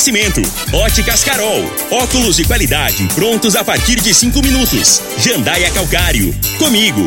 [0.00, 0.40] Oferecimento:
[0.72, 1.62] Óticas Carol.
[1.90, 5.02] Óculos de qualidade prontos a partir de cinco minutos.
[5.18, 6.34] Jandaia Calcário.
[6.58, 7.06] Comigo.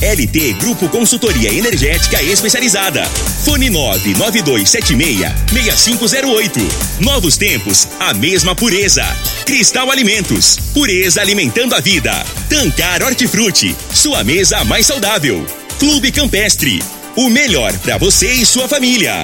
[0.00, 3.04] LT Grupo Consultoria Energética Especializada.
[3.44, 6.60] Fone 99276-6508.
[7.00, 9.04] Novos tempos, a mesma pureza.
[9.46, 10.58] Cristal Alimentos.
[10.74, 12.12] Pureza alimentando a vida.
[12.48, 13.74] Tancar Hortifruti.
[13.92, 15.44] Sua mesa mais saudável.
[15.78, 16.82] Clube Campestre.
[17.16, 19.22] O melhor para você e sua família.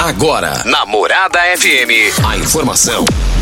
[0.00, 3.04] Agora, Namorada FM, a informação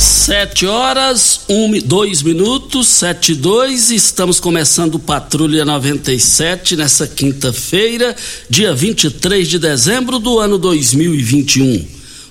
[0.00, 8.16] Sete horas, um, dois minutos, sete e dois, estamos começando Patrulha 97 nessa quinta-feira,
[8.48, 11.86] dia 23 de dezembro do ano 2021.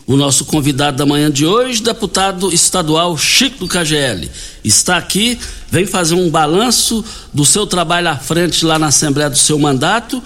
[0.07, 4.27] O nosso convidado da manhã de hoje, deputado estadual Chico do KGL,
[4.63, 5.37] está aqui,
[5.69, 10.23] vem fazer um balanço do seu trabalho à frente lá na Assembleia do seu mandato.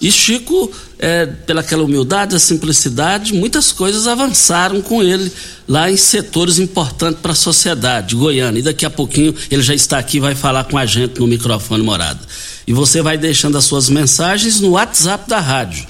[0.00, 5.32] E Chico, é, pelaquela humildade, a simplicidade, muitas coisas avançaram com ele
[5.66, 8.60] lá em setores importantes para a sociedade, Goiânia.
[8.60, 11.82] E daqui a pouquinho ele já está aqui vai falar com a gente no microfone
[11.82, 12.20] morada.
[12.66, 15.86] E você vai deixando as suas mensagens no WhatsApp da rádio.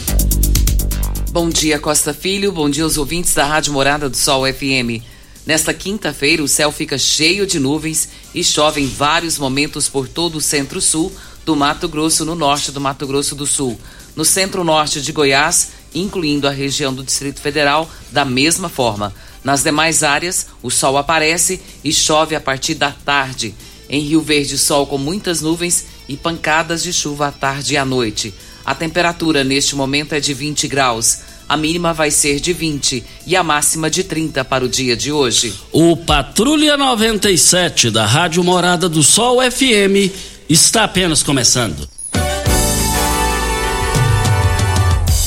[1.31, 2.51] Bom dia, Costa Filho.
[2.51, 5.05] Bom dia aos ouvintes da Rádio Morada do Sol FM.
[5.45, 10.39] Nesta quinta-feira, o céu fica cheio de nuvens e chove em vários momentos por todo
[10.39, 11.13] o centro-sul
[11.45, 13.79] do Mato Grosso, no norte do Mato Grosso do Sul.
[14.17, 19.15] No centro-norte de Goiás, incluindo a região do Distrito Federal, da mesma forma.
[19.45, 23.55] Nas demais áreas, o sol aparece e chove a partir da tarde.
[23.91, 27.85] Em Rio Verde, sol com muitas nuvens e pancadas de chuva à tarde e à
[27.85, 28.33] noite.
[28.69, 31.21] A temperatura neste momento é de 20 graus.
[31.49, 35.11] A mínima vai ser de 20 e a máxima de 30 para o dia de
[35.11, 35.55] hoje.
[35.73, 40.13] O Patrulha 97 da Rádio Morada do Sol FM
[40.51, 41.89] está apenas começando.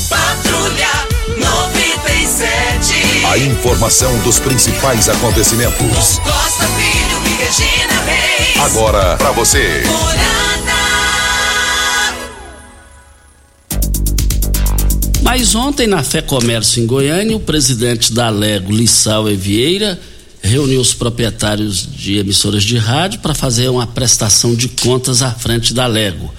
[0.08, 0.92] Patrulha
[1.40, 3.26] 97.
[3.26, 6.20] A informação dos principais acontecimentos.
[6.20, 8.60] Costa Filho e Regina Reis.
[8.60, 9.82] Agora para você.
[15.34, 19.98] Mas ontem, na Fé Comércio em Goiânia, o presidente da Lego, Lissau Vieira,
[20.42, 25.74] reuniu os proprietários de emissoras de rádio para fazer uma prestação de contas à frente
[25.74, 26.30] da Lego.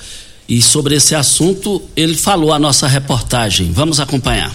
[0.46, 3.72] E sobre esse assunto, ele falou a nossa reportagem.
[3.72, 4.54] Vamos acompanhar.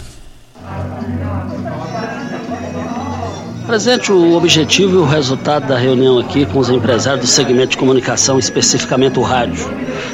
[3.68, 7.78] Presidente, o objetivo e o resultado da reunião aqui com os empresários do segmento de
[7.78, 9.70] comunicação, especificamente o rádio.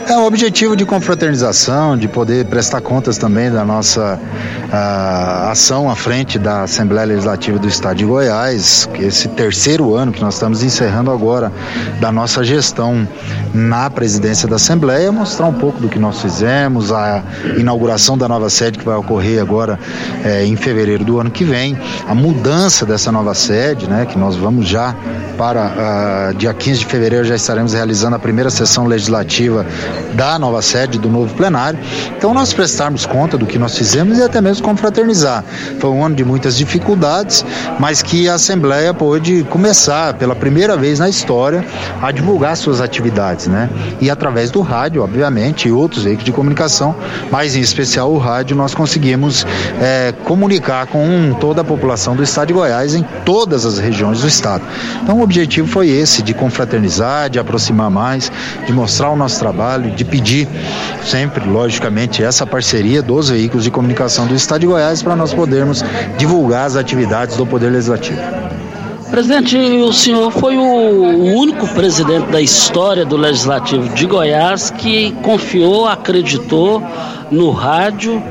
[0.08, 5.96] É um objetivo de confraternização, de poder prestar contas também da nossa uh, ação à
[5.96, 10.64] frente da Assembleia Legislativa do Estado de Goiás, que esse terceiro ano que nós estamos
[10.64, 11.52] encerrando agora
[12.00, 13.08] da nossa gestão
[13.54, 17.24] na presidência da Assembleia, mostrar um pouco do que nós fizemos, a
[17.56, 19.80] inauguração da nova sede que vai ocorrer agora
[20.26, 21.78] eh, em fevereiro do ano que vem,
[22.08, 24.96] a mudança dessa nova sede, né, que nós vamos já
[25.38, 29.66] para uh, dia 15 de fevereiro já estaremos realizando a primeira sessão legislativa
[30.14, 31.80] da nova sede, do novo plenário.
[32.16, 35.44] Então nós prestarmos conta do que nós fizemos e até mesmo confraternizar.
[35.80, 37.44] Foi um ano de muitas dificuldades,
[37.80, 41.66] mas que a Assembleia pôde começar pela primeira vez na história
[42.02, 43.70] a divulgar suas atividades, né?
[44.00, 46.96] E através do rádio, obviamente, e outros veículos de comunicação,
[47.32, 49.46] mas em especial o rádio, nós conseguimos
[49.82, 54.28] é, comunicar com toda a população do estado de Goiás em todas as regiões do
[54.28, 54.64] estado.
[55.02, 58.32] Então o objetivo foi esse, de confraternizar, de aproximar mais,
[58.68, 60.48] de mostrar o nosso trabalho, de pedir
[61.04, 65.84] sempre, logicamente, essa parceria dos veículos de comunicação do estado de Goiás para nós podermos
[66.16, 68.22] divulgar as atividades do Poder Legislativo.
[69.10, 75.88] Presidente, o senhor foi o único presidente da história do Legislativo de Goiás que confiou,
[75.88, 76.84] acreditou
[77.32, 78.22] no rádio,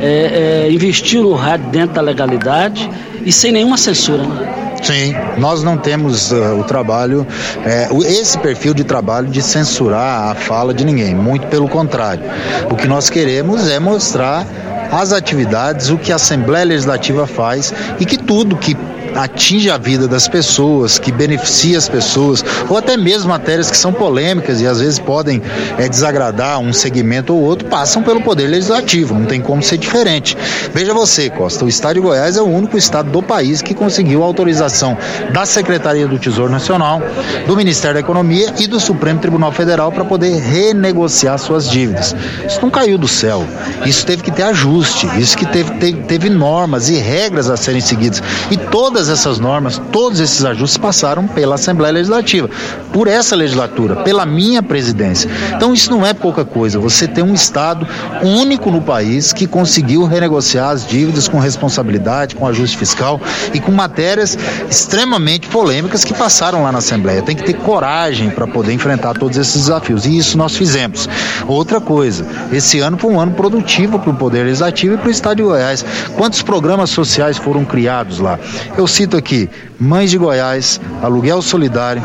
[0.00, 2.88] é, é, investiu no rádio dentro da legalidade
[3.26, 4.66] e sem nenhuma censura, né?
[4.82, 7.26] Sim, nós não temos uh, o trabalho,
[7.64, 12.22] é, esse perfil de trabalho de censurar a fala de ninguém, muito pelo contrário.
[12.70, 14.46] O que nós queremos é mostrar
[14.92, 18.76] as atividades, o que a Assembleia Legislativa faz e que tudo que
[19.16, 23.92] atinge a vida das pessoas, que beneficia as pessoas, ou até mesmo matérias que são
[23.92, 25.42] polêmicas e às vezes podem
[25.78, 30.36] é, desagradar um segmento ou outro, passam pelo Poder Legislativo, não tem como ser diferente.
[30.72, 34.22] Veja você, Costa, o Estado de Goiás é o único estado do país que conseguiu
[34.22, 34.96] autorização
[35.32, 37.00] da Secretaria do Tesouro Nacional,
[37.46, 42.14] do Ministério da Economia e do Supremo Tribunal Federal para poder renegociar suas dívidas.
[42.46, 43.46] Isso não caiu do céu,
[43.84, 47.80] isso teve que ter ajuste, isso que teve, teve, teve normas e regras a serem
[47.80, 48.22] seguidas.
[48.50, 52.50] E todas Todas essas normas, todos esses ajustes passaram pela Assembleia Legislativa,
[52.92, 55.30] por essa legislatura, pela minha presidência.
[55.54, 56.80] Então isso não é pouca coisa.
[56.80, 57.86] Você tem um Estado
[58.20, 63.20] único no país que conseguiu renegociar as dívidas com responsabilidade, com ajuste fiscal
[63.54, 64.36] e com matérias
[64.68, 67.22] extremamente polêmicas que passaram lá na Assembleia.
[67.22, 70.04] Tem que ter coragem para poder enfrentar todos esses desafios.
[70.04, 71.08] E isso nós fizemos.
[71.46, 75.12] Outra coisa, esse ano foi um ano produtivo para o Poder Legislativo e para o
[75.12, 75.84] Estado de Goiás.
[76.16, 78.36] Quantos programas sociais foram criados lá?
[78.76, 82.02] Eu cito aqui Mães de Goiás, Aluguel Solidário,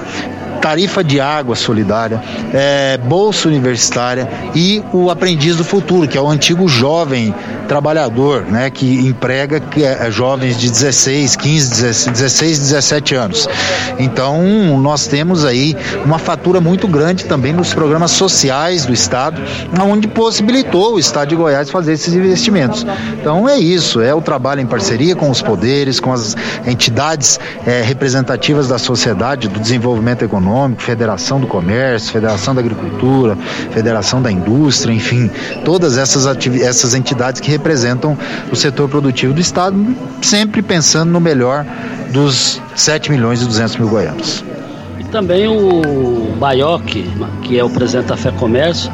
[0.62, 2.22] tarifa de água solidária,
[2.54, 7.34] é, bolsa universitária e o aprendiz do futuro, que é o antigo jovem
[7.72, 13.48] trabalhador, né, que emprega é, é jovens de 16, 15, 16, 17 anos.
[13.98, 19.42] Então, nós temos aí uma fatura muito grande também nos programas sociais do Estado,
[19.82, 22.86] onde possibilitou o Estado de Goiás fazer esses investimentos.
[23.14, 26.36] Então, é isso, é o trabalho em parceria com os poderes, com as
[26.68, 33.38] entidades é, representativas da sociedade, do desenvolvimento econômico Econômico, Federação do Comércio, Federação da Agricultura,
[33.72, 35.30] Federação da Indústria, enfim,
[35.64, 36.26] todas essas,
[36.62, 37.61] essas entidades que representam
[38.52, 39.78] o setor produtivo do Estado,
[40.22, 41.66] sempre pensando no melhor
[42.12, 44.44] dos 7 milhões e 200 mil goianos.
[45.00, 46.86] E também o Baioc,
[47.44, 48.92] que é o presidente da Fé Comércio,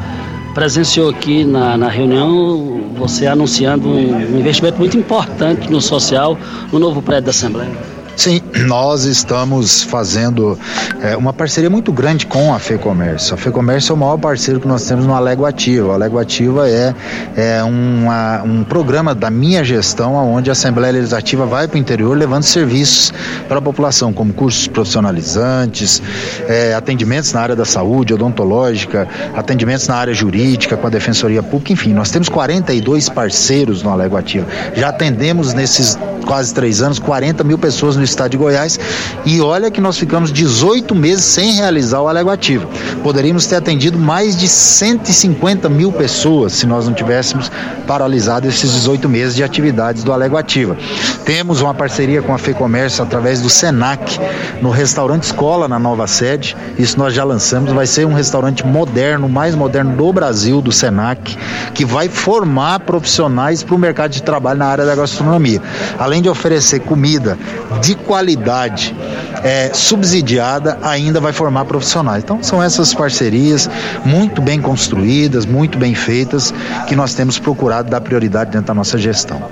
[0.54, 6.36] presenciou aqui na, na reunião você anunciando um investimento muito importante no social
[6.72, 7.97] no novo prédio da Assembleia.
[8.18, 10.58] Sim, nós estamos fazendo
[11.00, 13.32] é, uma parceria muito grande com a FEComércio.
[13.32, 15.86] A FEComércio é o maior parceiro que nós temos no Alego Ativa.
[15.86, 16.92] O Alego Ativa é,
[17.36, 22.18] é uma, um programa da minha gestão, onde a Assembleia Legislativa vai para o interior
[22.18, 23.14] levando serviços
[23.46, 26.02] para a população, como cursos profissionalizantes,
[26.48, 29.06] é, atendimentos na área da saúde, odontológica,
[29.36, 34.16] atendimentos na área jurídica, com a Defensoria Pública, enfim, nós temos 42 parceiros no Alego
[34.16, 34.48] Ativa.
[34.74, 35.96] Já atendemos nesses
[36.26, 38.78] quase três anos 40 mil pessoas no estado de Goiás.
[39.24, 42.68] E olha que nós ficamos 18 meses sem realizar o Alego Ativo.
[43.02, 47.50] Poderíamos ter atendido mais de 150 mil pessoas se nós não tivéssemos
[47.86, 50.76] paralisado esses 18 meses de atividades do Alego Ativa.
[51.24, 54.18] Temos uma parceria com a FEComércio através do SENAC
[54.60, 56.56] no restaurante Escola na nova sede.
[56.78, 57.72] Isso nós já lançamos.
[57.72, 61.36] Vai ser um restaurante moderno, mais moderno do Brasil, do SENAC,
[61.74, 65.60] que vai formar profissionais para o mercado de trabalho na área da gastronomia.
[65.98, 67.38] Além de oferecer comida
[67.80, 68.94] de qualidade
[69.42, 72.22] é, subsidiada ainda vai formar profissionais.
[72.22, 73.68] Então são essas parcerias
[74.04, 76.52] muito bem construídas, muito bem feitas,
[76.86, 79.42] que nós temos procurado dar prioridade dentro da nossa gestão.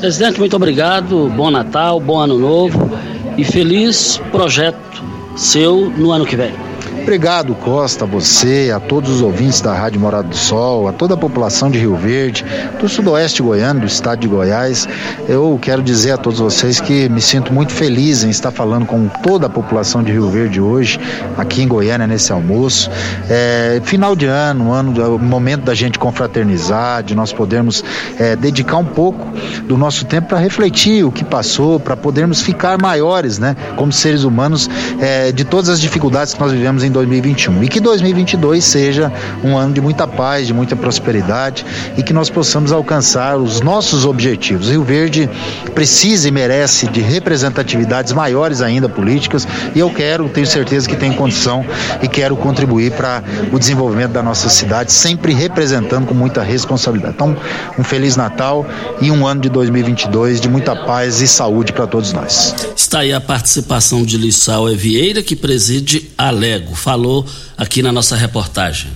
[0.00, 2.90] Presidente, muito obrigado, bom Natal, bom ano novo
[3.36, 5.02] e feliz projeto
[5.36, 6.65] seu no ano que vem.
[7.02, 11.14] Obrigado, Costa, a você, a todos os ouvintes da Rádio Morada do Sol, a toda
[11.14, 12.44] a população de Rio Verde,
[12.80, 14.88] do sudoeste goiano, do estado de Goiás.
[15.28, 19.08] Eu quero dizer a todos vocês que me sinto muito feliz em estar falando com
[19.08, 20.98] toda a população de Rio Verde hoje,
[21.36, 22.90] aqui em Goiânia, nesse almoço.
[23.28, 27.84] É, final de ano, ano, momento da gente confraternizar, de nós podermos
[28.18, 29.26] é, dedicar um pouco
[29.64, 34.24] do nosso tempo para refletir o que passou, para podermos ficar maiores, né, como seres
[34.24, 34.68] humanos,
[35.00, 39.12] é, de todas as dificuldades que nós vivemos em 2021 e que 2022 seja
[39.42, 41.64] um ano de muita paz, de muita prosperidade
[41.96, 44.68] e que nós possamos alcançar os nossos objetivos.
[44.68, 45.28] Rio Verde
[45.74, 51.12] precisa e merece de representatividades maiores ainda políticas e eu quero, tenho certeza que tem
[51.12, 51.64] condição
[52.02, 57.14] e quero contribuir para o desenvolvimento da nossa cidade, sempre representando com muita responsabilidade.
[57.14, 57.36] Então,
[57.78, 58.66] um feliz Natal
[59.00, 62.54] e um ano de 2022 de muita paz e saúde para todos nós.
[62.76, 68.14] Está aí a participação de Lissau Evieira, que preside a Lego, falou aqui na nossa
[68.14, 68.90] reportagem.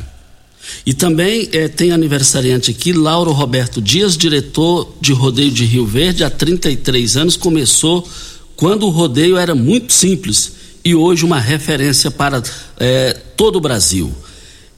[0.84, 6.22] E também eh, tem aniversariante aqui, Lauro Roberto Dias, diretor de rodeio de Rio Verde,
[6.22, 8.08] há 33 anos, começou
[8.56, 10.52] quando o rodeio era muito simples
[10.84, 12.42] e hoje uma referência para
[12.78, 14.12] eh, todo o Brasil.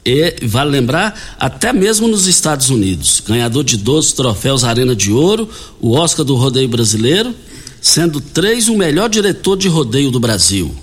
[0.04, 5.48] E vale lembrar, até mesmo nos Estados Unidos, ganhador de 12 troféus Arena de Ouro,
[5.80, 7.32] o Oscar do Rodeio Brasileiro,
[7.80, 10.74] sendo três o melhor diretor de rodeio do Brasil.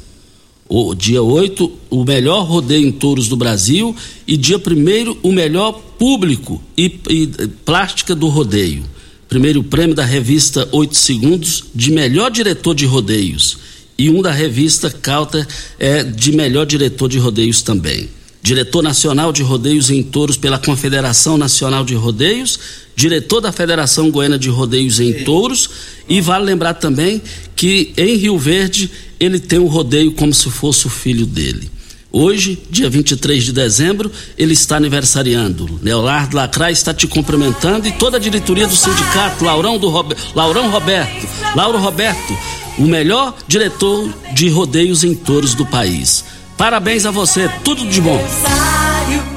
[0.71, 3.95] O dia 8, o melhor rodeio em touros do Brasil,
[4.27, 7.27] e dia 1 o melhor público e, e
[7.65, 8.83] plástica do rodeio.
[9.27, 13.57] Primeiro prêmio da revista 8 Segundos de melhor diretor de rodeios.
[13.97, 15.47] E um da revista Calter
[15.79, 18.07] é de melhor diretor de rodeios também.
[18.41, 22.59] Diretor nacional de rodeios em touros pela Confederação Nacional de Rodeios,
[22.95, 25.69] diretor da Federação Goiana de Rodeios em Touros,
[26.07, 27.21] e vale lembrar também
[27.59, 28.89] que em Rio Verde
[29.19, 31.69] ele tem um rodeio como se fosse o filho dele.
[32.09, 35.77] Hoje, dia 23 de dezembro, ele está aniversariando.
[35.83, 40.15] Leonardo Lacraia está te cumprimentando e toda a diretoria do sindicato, Laurão, do Robe...
[40.33, 41.27] Laurão Roberto.
[41.53, 42.37] Lauro Roberto,
[42.77, 46.23] o melhor diretor de rodeios em touros do país.
[46.57, 48.25] Parabéns a você, tudo de bom.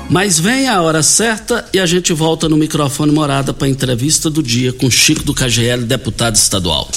[0.09, 4.31] Mas vem a hora certa e a gente volta no microfone morada para a entrevista
[4.31, 6.88] do dia com Chico do KGL, deputado estadual.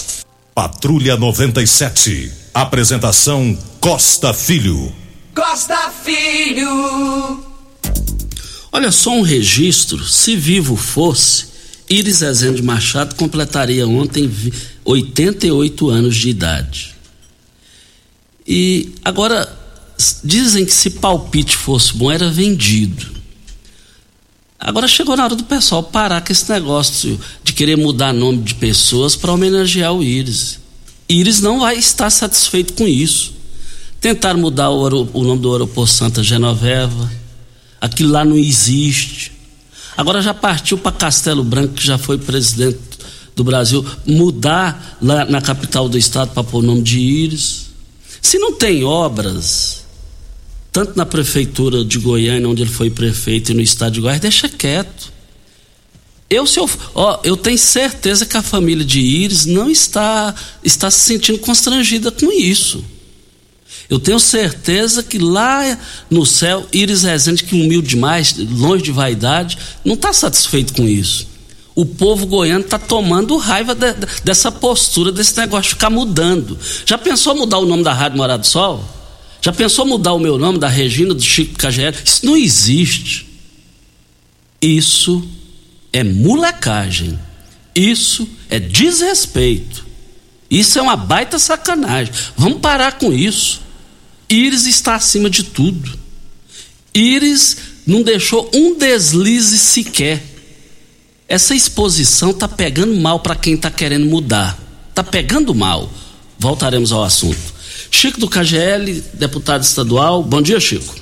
[0.56, 2.32] Patrulha 97.
[2.54, 4.90] Apresentação Costa Filho.
[5.36, 7.44] Costa Filho.
[8.72, 11.48] Olha só um registro, se vivo fosse,
[11.90, 14.32] Iris Rezende Machado completaria ontem
[14.86, 16.96] 88 anos de idade.
[18.48, 19.54] E agora
[20.24, 23.06] dizem que se palpite fosse bom, era vendido.
[24.65, 28.55] Agora chegou na hora do pessoal parar com esse negócio de querer mudar nome de
[28.55, 30.60] pessoas para homenagear o Íris.
[31.07, 33.36] Íris não vai estar satisfeito com isso.
[34.01, 37.12] Tentaram mudar o, o nome do aeroporto Santa Genoveva.
[37.79, 39.34] Aquilo lá não existe.
[39.95, 42.79] Agora já partiu para Castelo Branco, que já foi presidente
[43.36, 47.67] do Brasil, mudar lá na capital do estado para pôr o nome de Íris.
[48.19, 49.85] Se não tem obras,
[50.75, 54.50] tanto na prefeitura de Goiânia, onde ele foi prefeito, e no estado de Goiás, deixa
[54.50, 55.10] quieto.
[56.29, 60.91] Eu, se eu, ó, eu tenho certeza que a família de Íris não está, está
[60.91, 62.84] se sentindo constrangida com isso.
[63.89, 65.79] Eu tenho certeza que lá
[66.12, 71.25] no céu, Íris Rezende, que humilde demais, longe de vaidade, não está satisfeito com isso.
[71.74, 76.60] O povo goiano está tomando raiva de, de, dessa postura, desse negócio de ficar mudando.
[76.86, 78.95] Já pensou mudar o nome da Rádio Morado do Sol?
[79.42, 81.96] Já pensou mudar o meu nome da Regina, do Chico KGL?
[82.04, 83.27] Isso não existe.
[84.62, 85.24] Isso
[85.94, 87.20] é molecagem.
[87.75, 89.86] Isso é desrespeito.
[90.50, 92.13] Isso é uma baita sacanagem.
[92.38, 93.62] Vamos parar com isso.
[94.30, 95.98] Íris está acima de tudo.
[96.94, 100.24] Íris não deixou um deslize sequer.
[101.27, 104.58] Essa exposição está pegando mal para quem está querendo mudar.
[104.89, 105.92] Está pegando mal.
[106.39, 107.55] Voltaremos ao assunto.
[107.92, 110.24] Chico do KGL, deputado estadual.
[110.24, 110.96] Bom dia, Chico.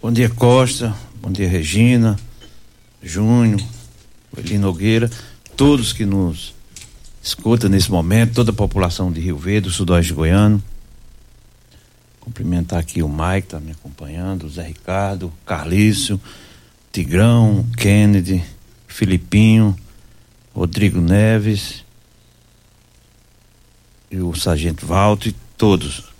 [0.00, 0.94] Bom dia, Costa.
[1.20, 2.18] Bom dia, Regina,
[3.02, 3.60] Júnior,
[4.36, 5.10] Eli Nogueira,
[5.56, 6.54] todos que nos
[7.22, 10.62] escutam nesse momento, toda a população de Rio Verde, do Sudoeste Goiano.
[12.20, 16.20] Cumprimentar aqui o Mike, tá me acompanhando, o Zé Ricardo, Carlício,
[16.92, 18.44] Tigrão, Kennedy,
[18.86, 19.76] Filipinho,
[20.54, 21.84] Rodrigo Neves
[24.10, 26.14] e o Sargento Valto e todos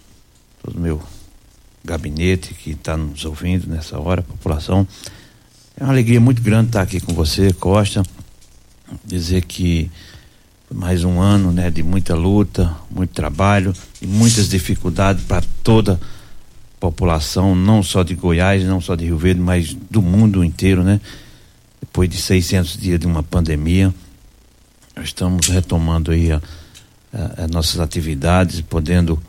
[0.65, 1.03] todo o meu
[1.85, 4.89] gabinete que está nos ouvindo nessa hora, população.
[5.77, 8.03] É uma alegria muito grande estar aqui com você, Costa.
[9.05, 9.91] Dizer que
[10.73, 15.99] mais um ano né, de muita luta, muito trabalho e muitas dificuldades para toda a
[16.81, 21.01] população, não só de Goiás, não só de Rio Verde, mas do mundo inteiro, né?
[21.81, 23.95] Depois de 600 dias de uma pandemia,
[24.97, 26.41] nós estamos retomando aí a, a,
[27.37, 29.23] as nossas atividades, podendo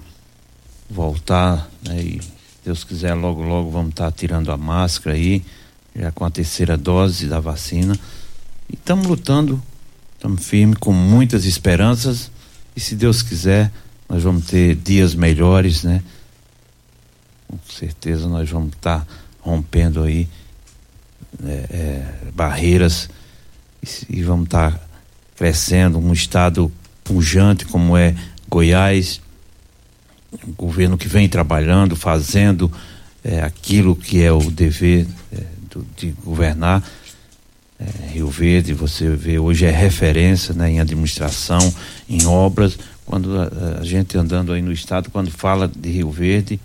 [0.90, 2.02] voltar, né?
[2.02, 2.22] E
[2.64, 5.46] Deus quiser, logo, logo vamos estar tá tirando a máscara aí,
[5.96, 7.98] já com a terceira dose da vacina.
[8.70, 9.62] E estamos lutando,
[10.16, 12.32] estamos firmes, com muitas esperanças.
[12.76, 13.72] E se Deus quiser,
[14.10, 16.02] nós vamos ter dias melhores, né?
[17.48, 19.08] com certeza nós vamos estar tá
[19.40, 20.28] rompendo aí
[21.44, 23.10] é, é, barreiras
[23.82, 24.80] e, e vamos estar tá
[25.36, 26.72] crescendo um estado
[27.06, 28.14] pujante como é
[28.50, 29.22] Goiás,
[30.46, 32.70] um governo que vem trabalhando, fazendo
[33.24, 36.84] é, aquilo que é o dever é, do, de governar.
[37.80, 41.74] É, Rio Verde, você vê hoje é referência né, em administração,
[42.10, 42.78] em obras.
[43.06, 46.60] Quando a, a, gente andando aí no estado, quando fala de Rio Verde,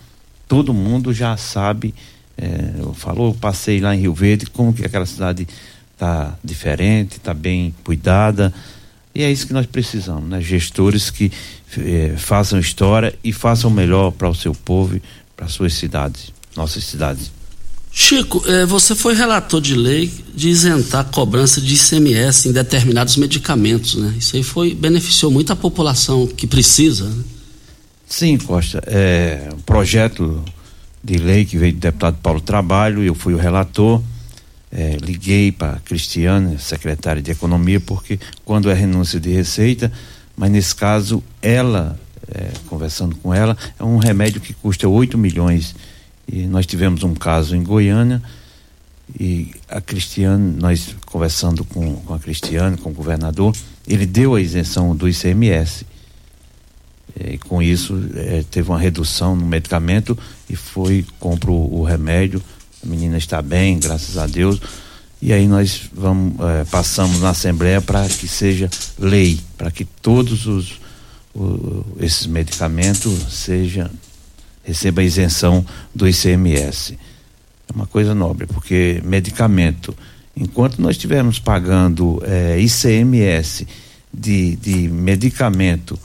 [0.49, 1.95] todo mundo já sabe.
[2.37, 5.47] É, falou, passei lá em Rio Verde, como que aquela cidade
[5.93, 8.55] está diferente, está bem cuidada.
[9.15, 10.41] E é isso que nós precisamos, né?
[10.41, 11.33] Gestores que
[11.79, 15.01] eh, façam história e façam melhor para o seu povo,
[15.37, 17.33] para suas cidades, nossas cidades.
[17.93, 23.17] Chico, eh, você foi relator de lei de isentar a cobrança de ICMS em determinados
[23.17, 24.15] medicamentos, né?
[24.17, 27.09] Isso aí foi beneficiou muito a população que precisa.
[27.09, 27.25] Né?
[28.07, 28.81] Sim, Costa.
[28.87, 30.45] É um projeto
[31.03, 34.01] de lei que veio do deputado Paulo Trabalho, eu fui o relator
[34.73, 39.91] é, liguei para a Cristiane, secretária de Economia, porque quando é renúncia de receita,
[40.37, 41.99] mas nesse caso ela,
[42.33, 45.75] é, conversando com ela, é um remédio que custa 8 milhões.
[46.27, 48.23] E nós tivemos um caso em Goiânia
[49.19, 53.55] e a Cristiane, nós conversando com, com a Cristiane, com o governador,
[53.89, 55.85] ele deu a isenção do ICMS.
[57.19, 60.17] E com isso é, teve uma redução no medicamento
[60.49, 62.41] e foi, compra o, o remédio
[62.83, 64.61] a menina está bem, graças a Deus.
[65.23, 70.47] E aí nós vamos é, passamos na Assembleia para que seja lei, para que todos
[70.47, 70.81] os
[71.35, 73.91] o, esses medicamentos seja
[74.63, 76.99] receba isenção do ICMS.
[77.69, 79.97] É uma coisa nobre, porque medicamento,
[80.37, 83.67] enquanto nós estivermos pagando é, ICMS
[84.13, 85.99] de, de medicamento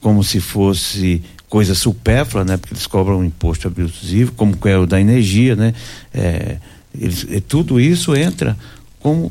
[0.00, 1.22] como se fosse
[1.54, 2.56] coisa supérflua, né?
[2.56, 5.72] Porque eles cobram um imposto abusivo, como é o da energia, né?
[6.12, 6.56] É,
[6.92, 8.58] eles, tudo isso entra
[8.98, 9.30] como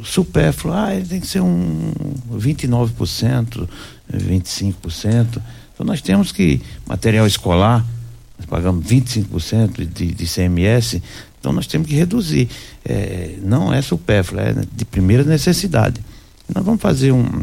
[0.00, 0.72] supérfluo.
[0.72, 1.92] Ah, tem que ser um
[2.32, 3.68] 29%,
[4.08, 5.42] 25%.
[5.74, 7.84] Então nós temos que, material escolar,
[8.38, 11.02] nós pagamos 25% de, de CMS,
[11.40, 12.48] então nós temos que reduzir.
[12.84, 16.00] É, não é supérfluo, é de primeira necessidade.
[16.54, 17.42] Nós vamos fazer um,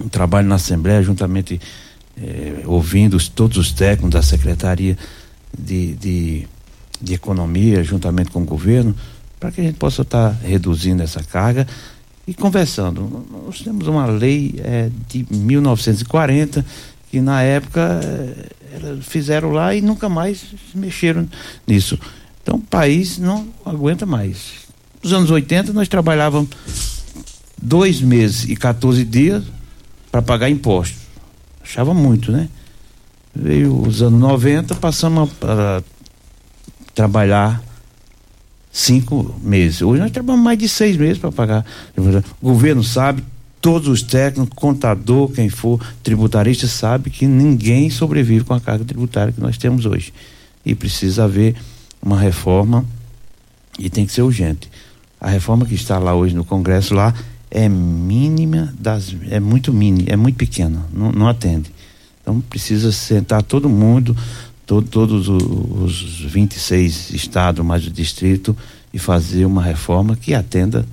[0.00, 1.60] um trabalho na Assembleia, juntamente
[2.22, 4.96] eh, ouvindo os, todos os técnicos da Secretaria
[5.56, 6.48] de, de,
[7.00, 8.94] de, Economia, juntamente com o governo,
[9.38, 11.66] para que a gente possa estar tá reduzindo essa carga
[12.26, 13.26] e conversando.
[13.46, 16.64] Nós temos uma lei eh, de 1940
[17.10, 21.28] que na época eh, fizeram lá e nunca mais mexeram
[21.66, 21.98] nisso.
[22.42, 24.60] Então o país não aguenta mais.
[25.02, 26.50] Nos anos 80 nós trabalhávamos
[27.60, 29.44] dois meses e 14 dias
[30.10, 30.99] para pagar impostos.
[31.70, 32.48] Achava muito, né?
[33.32, 35.80] Veio os anos 90, passamos a,
[36.92, 37.62] trabalhar
[38.72, 39.80] cinco meses.
[39.80, 41.64] Hoje nós trabalhamos mais de seis meses para pagar.
[42.42, 43.22] O governo sabe,
[43.60, 49.32] todos os técnicos, contador, quem for, tributarista, sabe que ninguém sobrevive com a carga tributária
[49.32, 50.12] que nós temos hoje.
[50.66, 51.54] E precisa haver
[52.02, 52.84] uma reforma
[53.78, 54.68] e tem que ser urgente.
[55.20, 57.14] A reforma que está lá hoje no Congresso lá
[57.50, 61.72] é mínima das é muito mini, é muito pequena, não, não atende.
[62.22, 64.16] Então precisa sentar todo mundo,
[64.64, 68.56] todo, todos os, os 26 estados mais o distrito
[68.94, 70.86] e fazer uma reforma que atenda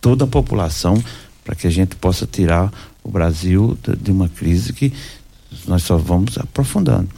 [0.00, 1.02] toda a população
[1.42, 2.70] para que a gente possa tirar
[3.02, 4.92] o Brasil de, de uma crise que
[5.66, 7.08] nós só vamos aprofundando.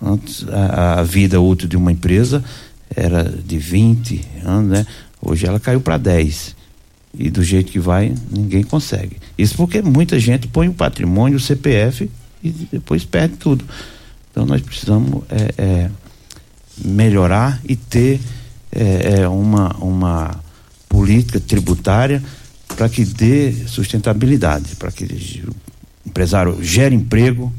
[0.00, 2.44] Antes a, a vida útil de uma empresa
[2.94, 4.86] era de 20 anos, né?
[5.20, 6.56] Hoje ela caiu para 10
[7.12, 9.16] e do jeito que vai, ninguém consegue.
[9.36, 12.10] Isso porque muita gente põe o patrimônio, o CPF
[12.42, 13.64] e depois perde tudo.
[14.30, 15.90] Então nós precisamos é, é,
[16.84, 18.20] melhorar e ter
[18.72, 20.40] é, é uma, uma
[20.88, 22.22] política tributária
[22.76, 25.04] para que dê sustentabilidade, para que
[25.44, 27.52] o empresário gere emprego,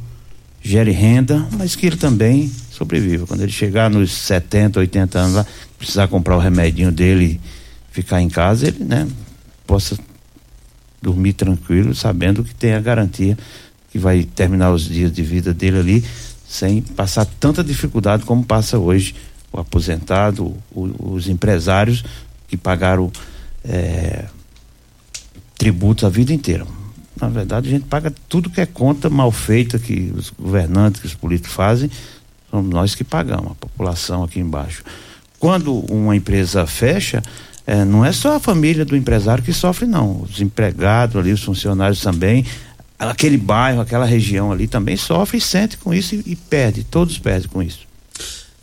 [0.61, 3.27] gere renda, mas que ele também sobreviva.
[3.27, 5.45] Quando ele chegar nos 70, 80 anos lá,
[5.77, 7.41] precisar comprar o remedinho dele
[7.91, 9.07] ficar em casa, ele, né,
[9.71, 9.97] possa
[11.01, 13.37] dormir tranquilo, sabendo que tem a garantia
[13.89, 16.05] que vai terminar os dias de vida dele ali
[16.45, 19.15] sem passar tanta dificuldade como passa hoje
[19.49, 22.03] o aposentado, o, os empresários
[22.49, 23.09] que pagaram
[23.63, 24.25] é,
[25.57, 26.67] tributos a vida inteira.
[27.19, 31.07] Na verdade, a gente paga tudo que é conta mal feita que os governantes, que
[31.07, 31.89] os políticos fazem,
[32.49, 34.83] somos nós que pagamos, a população aqui embaixo.
[35.39, 37.23] Quando uma empresa fecha,
[37.65, 40.21] é, não é só a família do empresário que sofre, não.
[40.21, 42.45] Os empregados ali, os funcionários também,
[42.97, 47.17] aquele bairro, aquela região ali também sofre e sente com isso e, e perde, todos
[47.17, 47.91] perdem com isso.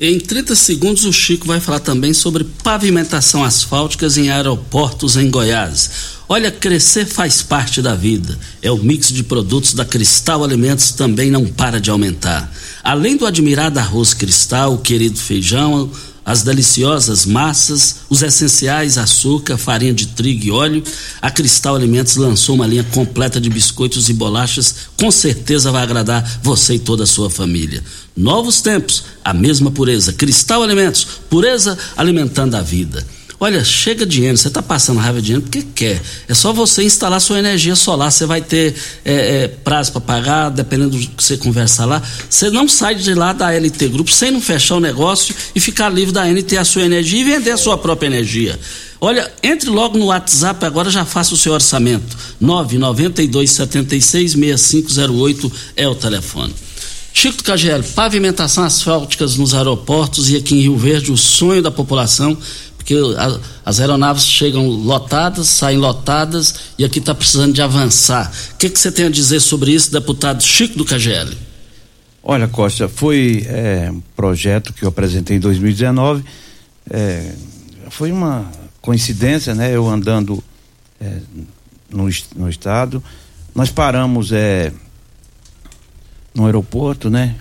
[0.01, 5.91] Em 30 segundos, o Chico vai falar também sobre pavimentação asfálticas em aeroportos em Goiás.
[6.29, 8.39] Olha, crescer faz parte da vida.
[8.63, 12.49] É o mix de produtos da Cristal Alimentos também não para de aumentar.
[12.85, 15.91] Além do admirado arroz cristal, o querido feijão,
[16.29, 20.85] as deliciosas massas, os essenciais açúcar, farinha de trigo e óleo,
[21.23, 26.41] a Cristal Alimentos lançou uma linha completa de biscoitos e bolachas, com certeza vai agradar
[26.43, 27.83] você e toda a sua família.
[28.15, 30.13] Novos tempos, a mesma pureza.
[30.13, 33.03] Cristal Alimentos, pureza alimentando a vida.
[33.41, 36.03] Olha, chega de dinheiro, você está passando raiva de dinheiro porque quer.
[36.27, 38.75] É só você instalar sua energia solar, você vai ter
[39.05, 42.03] é, é, prazo para pagar, dependendo do que você conversar lá.
[42.29, 45.89] Você não sai de lá da LT Grupo sem não fechar o negócio e ficar
[45.89, 48.59] livre da NT a sua energia e vender a sua própria energia.
[49.01, 52.17] Olha, entre logo no WhatsApp agora, já faça o seu orçamento.
[52.41, 56.53] 992 76 6508 é o telefone.
[57.13, 62.37] Chico KGL, pavimentação asfálticas nos aeroportos e aqui em Rio Verde, o sonho da população
[62.89, 68.33] porque a, as aeronaves chegam lotadas, saem lotadas e aqui está precisando de avançar.
[68.55, 71.37] O que, que você tem a dizer sobre isso, deputado Chico do KGL?
[72.23, 76.25] Olha, Costa, foi é, um projeto que eu apresentei em 2019.
[76.89, 77.35] É,
[77.91, 79.75] foi uma coincidência, né?
[79.75, 80.43] Eu andando
[80.99, 81.19] é,
[81.91, 83.05] no, no estado.
[83.55, 84.73] Nós paramos é,
[86.35, 87.37] no aeroporto, né?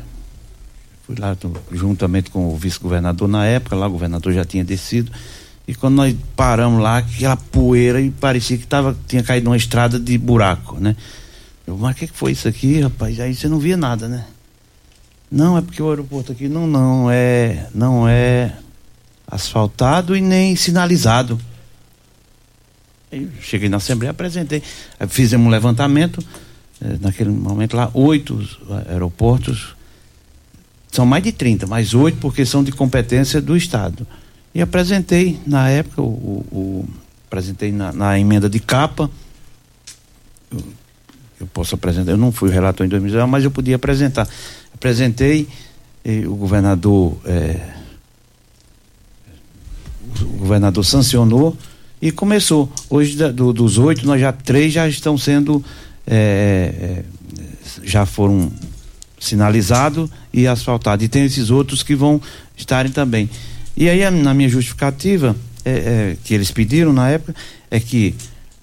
[1.05, 1.37] Fui lá
[1.71, 5.09] juntamente com o vice-governador na época, lá o governador já tinha descido.
[5.67, 9.99] E quando nós paramos lá, aquela poeira e parecia que tava, tinha caído numa estrada
[9.99, 10.95] de buraco, né?
[11.65, 13.19] Eu, mas o que, que foi isso aqui, rapaz?
[13.19, 14.25] Aí você não via nada, né?
[15.29, 18.53] Não, é porque o aeroporto aqui não, não é, não é
[19.29, 21.37] asfaltado e nem sinalizado.
[23.11, 24.63] Aí cheguei na Assembleia, apresentei.
[25.09, 26.23] Fizemos um levantamento,
[26.81, 28.39] eh, naquele momento lá, oito
[28.87, 29.75] aeroportos
[30.89, 34.07] são mais de 30, mas oito porque são de competência do Estado.
[34.57, 36.89] E apresentei, na época, o, o, o
[37.27, 39.07] apresentei na, na, emenda de capa.
[40.51, 40.63] Eu,
[41.41, 44.27] eu, posso apresentar, eu não fui relator em 2019, mas eu podia apresentar.
[44.73, 45.47] Apresentei,
[46.27, 47.15] o governador.
[47.25, 47.71] É,
[50.21, 51.55] o governador sancionou
[52.01, 52.67] e começou.
[52.89, 55.63] Hoje, da, do, dos oito, nós já três já estão sendo.
[56.07, 57.03] É, é,
[57.83, 58.51] já foram
[59.19, 61.03] sinalizado e asfaltado.
[61.03, 62.19] E tem esses outros que vão
[62.55, 63.29] estarem também.
[63.77, 67.35] E aí, na minha justificativa, é, é, que eles pediram na época,
[67.69, 68.15] é que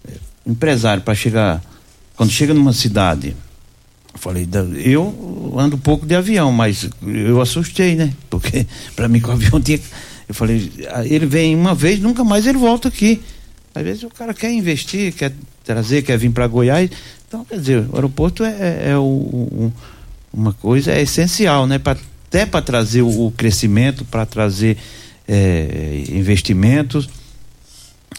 [0.08, 0.12] é,
[0.44, 1.62] empresário para chegar,
[2.16, 3.36] quando chega numa cidade,
[4.12, 4.48] eu falei,
[4.84, 8.12] eu ando pouco de avião, mas eu assustei, né?
[8.28, 9.78] Porque para mim com o avião tinha.
[10.28, 13.22] Eu falei, ah, ele vem uma vez, nunca mais ele volta aqui.
[13.72, 16.90] Às vezes o cara quer investir, quer trazer, quer vir para Goiás.
[17.28, 19.72] Então, quer dizer, o aeroporto é, é, é o, o
[20.32, 21.78] uma coisa é essencial, né?
[21.78, 21.96] Pra,
[22.26, 24.76] até para trazer o, o crescimento, para trazer
[25.26, 27.08] é, investimentos.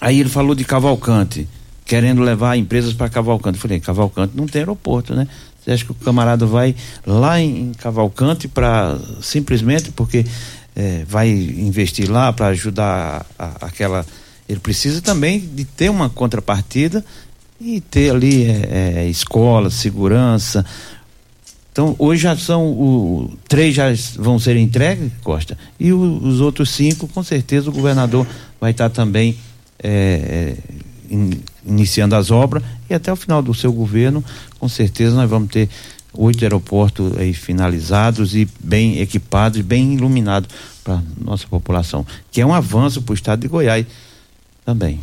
[0.01, 1.47] Aí ele falou de Cavalcante,
[1.85, 3.57] querendo levar empresas para Cavalcante.
[3.57, 5.27] Eu falei, Cavalcante não tem aeroporto, né?
[5.65, 10.23] Você acha que o camarada vai lá em, Cavalcante para simplesmente porque
[10.75, 14.05] é, vai investir lá para ajudar a, a, aquela.
[14.47, 17.03] Ele precisa também de ter uma contrapartida
[17.59, 20.63] e ter ali é, é, escola, segurança,
[21.75, 26.69] então, hoje já são o, três já vão ser entregues, Costa, e o, os outros
[26.69, 28.25] cinco, com certeza, o governador
[28.61, 29.35] vai estar também
[29.83, 30.55] é,
[31.11, 31.31] é, in,
[31.65, 34.23] iniciando as obras e até o final do seu governo,
[34.57, 35.67] com certeza, nós vamos ter
[36.13, 40.49] oito aeroportos aí finalizados e bem equipados, bem iluminados
[40.81, 43.85] para nossa população, que é um avanço para o estado de Goiás
[44.63, 45.01] também.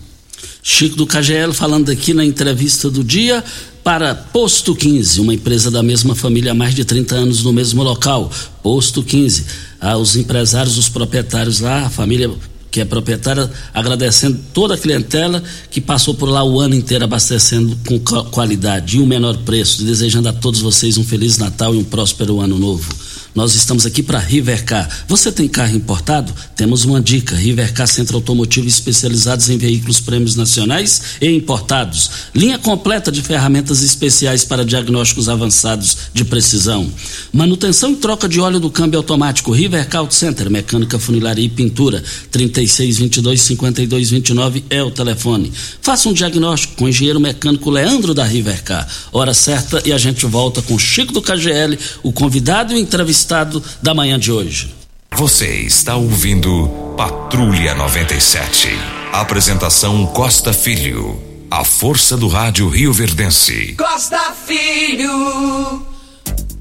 [0.62, 3.42] Chico do KGL falando aqui na entrevista do dia
[3.82, 7.82] para Posto 15, uma empresa da mesma família há mais de 30 anos no mesmo
[7.82, 8.30] local.
[8.62, 9.44] Posto 15.
[9.80, 12.30] Ah, os empresários, os proprietários lá, a família
[12.70, 17.76] que é proprietária, agradecendo toda a clientela que passou por lá o ano inteiro abastecendo
[17.86, 17.98] com
[18.30, 22.40] qualidade e um menor preço, desejando a todos vocês um feliz Natal e um próspero
[22.40, 22.88] ano novo.
[23.34, 25.04] Nós estamos aqui para Rivercar.
[25.08, 26.34] Você tem carro importado?
[26.54, 32.10] Temos uma dica: Rivercar Centro Automotivo especializados em veículos prêmios nacionais e importados.
[32.34, 36.90] Linha completa de ferramentas especiais para diagnósticos avançados de precisão.
[37.32, 39.50] Manutenção e troca de óleo do câmbio automático.
[39.50, 42.04] Rivercar Auto Center, mecânica, funilaria e pintura.
[42.30, 45.50] 3622 5229 é o telefone.
[45.80, 48.86] Faça um diagnóstico com o engenheiro mecânico Leandro da Rivercar.
[49.10, 53.21] Hora certa e a gente volta com Chico do KGL, o convidado e o entrevistado
[53.22, 54.74] estado da manhã de hoje.
[55.14, 58.68] Você está ouvindo Patrulha 97.
[59.12, 61.20] Apresentação Costa Filho.
[61.50, 63.74] A força do rádio Rio Verdense.
[63.74, 65.86] Costa Filho.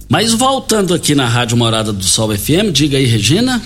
[0.07, 3.61] Mas voltando aqui na Rádio Morada do Sol FM, diga aí, Regina.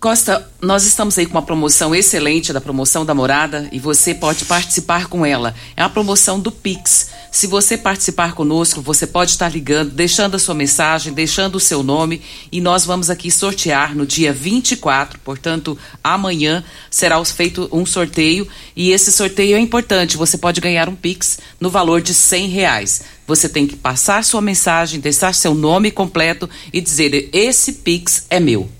[0.00, 4.46] Costa, nós estamos aí com uma promoção excelente da promoção da morada e você pode
[4.46, 5.54] participar com ela.
[5.76, 7.10] É a promoção do Pix.
[7.30, 11.82] Se você participar conosco, você pode estar ligando, deixando a sua mensagem, deixando o seu
[11.82, 18.48] nome e nós vamos aqui sortear no dia 24, portanto, amanhã será feito um sorteio
[18.74, 20.16] e esse sorteio é importante.
[20.16, 23.02] Você pode ganhar um Pix no valor de cem reais.
[23.26, 28.40] Você tem que passar sua mensagem, deixar seu nome completo e dizer: esse Pix é
[28.40, 28.79] meu.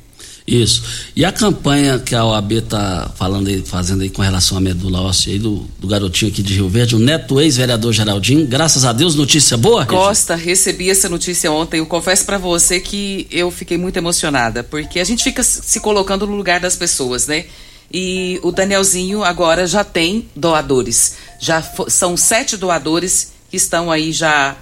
[0.50, 0.82] Isso.
[1.14, 5.00] E a campanha que a OAB está falando aí, fazendo aí com relação à medula
[5.00, 8.92] óssea aí do, do garotinho aqui de Rio Verde, o neto ex-vereador Geraldinho, graças a
[8.92, 9.86] Deus, notícia boa?
[9.86, 11.78] Costa, recebi essa notícia ontem.
[11.78, 16.26] Eu confesso para você que eu fiquei muito emocionada, porque a gente fica se colocando
[16.26, 17.44] no lugar das pessoas, né?
[17.92, 21.14] E o Danielzinho agora já tem doadores.
[21.38, 24.56] Já são sete doadores que estão aí já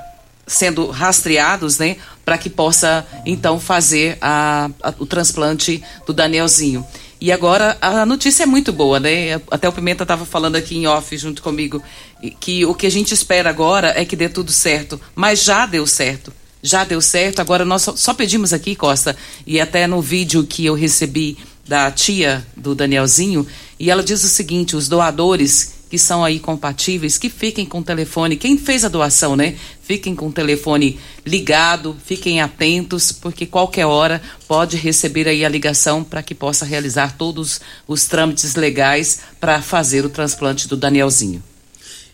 [0.47, 1.97] sendo rastreados, né,
[2.29, 6.87] para que possa então fazer a, a, o transplante do Danielzinho.
[7.19, 9.41] E agora a notícia é muito boa, né?
[9.51, 11.83] Até o Pimenta estava falando aqui em off junto comigo
[12.39, 15.87] que o que a gente espera agora é que dê tudo certo, mas já deu
[15.87, 16.31] certo.
[16.63, 17.41] Já deu certo.
[17.41, 21.91] Agora nós só, só pedimos aqui, Costa, e até no vídeo que eu recebi da
[21.91, 23.47] tia do Danielzinho,
[23.81, 27.85] e ela diz o seguinte: os doadores que são aí compatíveis, que fiquem com o
[27.85, 28.37] telefone.
[28.37, 29.57] Quem fez a doação, né?
[29.83, 36.05] Fiquem com o telefone ligado, fiquem atentos, porque qualquer hora pode receber aí a ligação
[36.05, 41.43] para que possa realizar todos os trâmites legais para fazer o transplante do Danielzinho.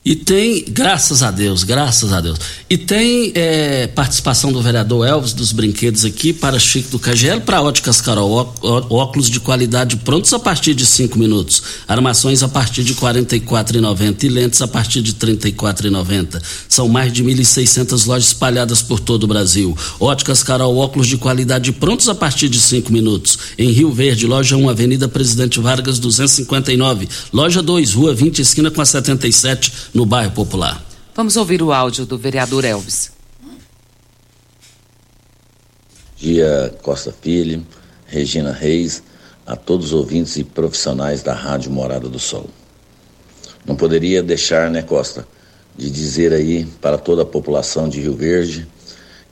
[0.05, 2.39] E tem, graças a Deus, graças a Deus.
[2.69, 7.63] E tem é, participação do vereador Elvis dos brinquedos aqui para Chico do KGL, para
[7.63, 12.93] Óticas Carol, óculos de qualidade prontos a partir de cinco minutos, armações a partir de
[12.93, 16.43] R$ 44,90 e lentes a partir de R$ 34,90.
[16.69, 19.75] São mais de 1.600 lojas espalhadas por todo o Brasil.
[19.99, 23.39] Óticas Carol, óculos de qualidade prontos a partir de cinco minutos.
[23.57, 27.09] Em Rio Verde, loja 1, Avenida Presidente Vargas 259.
[27.33, 30.85] Loja 2, Rua 20, esquina com a 77 no bairro Popular.
[31.15, 33.13] Vamos ouvir o áudio do vereador Elvis.
[36.17, 37.65] Dia Costa Filho,
[38.05, 39.03] Regina Reis,
[39.47, 42.51] a todos os ouvintes e profissionais da Rádio Morada do Sol.
[43.65, 45.27] Não poderia deixar, né, Costa,
[45.77, 48.67] de dizer aí para toda a população de Rio Verde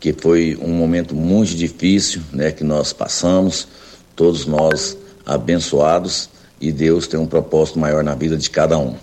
[0.02, 3.68] que foi um momento muito difícil, né, que nós passamos,
[4.16, 6.28] todos nós abençoados
[6.60, 8.96] e Deus tem um propósito maior na vida de cada um.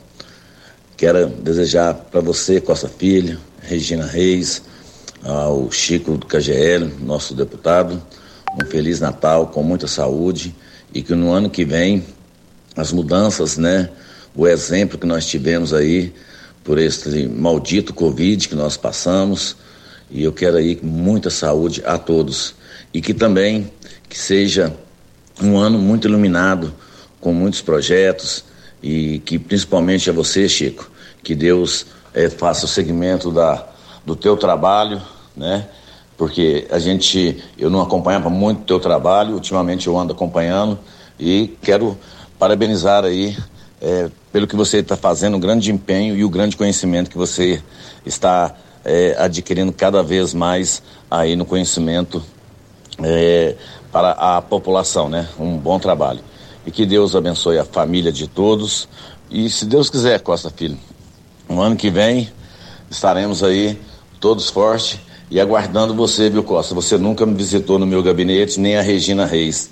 [0.99, 4.61] Quero desejar para você, Costa Filho, Regina Reis,
[5.23, 8.03] ao Chico do KGL, nosso deputado,
[8.61, 10.53] um feliz Natal com muita saúde
[10.93, 12.03] e que no ano que vem
[12.75, 13.89] as mudanças, né,
[14.35, 16.13] o exemplo que nós tivemos aí
[16.65, 19.55] por este maldito Covid que nós passamos,
[20.11, 22.55] e eu quero aí muita saúde a todos.
[22.93, 23.71] E que também
[24.09, 24.75] que seja
[25.41, 26.73] um ano muito iluminado
[27.21, 28.48] com muitos projetos
[28.81, 30.89] e que principalmente a você, Chico,
[31.23, 33.65] que Deus é, faça o segmento da,
[34.05, 35.01] do teu trabalho,
[35.35, 35.67] né?
[36.17, 40.77] Porque a gente, eu não acompanhava muito o teu trabalho, ultimamente eu ando acompanhando
[41.17, 41.97] e quero
[42.37, 43.37] parabenizar aí
[43.81, 47.61] é, pelo que você está fazendo, o grande empenho e o grande conhecimento que você
[48.05, 52.21] está é, adquirindo cada vez mais aí no conhecimento
[53.01, 53.55] é,
[53.91, 55.27] para a população, né?
[55.39, 56.19] Um bom trabalho.
[56.69, 58.87] E que Deus abençoe a família de todos.
[59.27, 60.77] E se Deus quiser, Costa Filho,
[61.49, 62.29] no ano que vem
[62.91, 63.75] estaremos aí
[64.19, 64.99] todos fortes
[65.31, 66.75] e aguardando você, viu, Costa?
[66.75, 69.71] Você nunca me visitou no meu gabinete, nem a Regina Reis.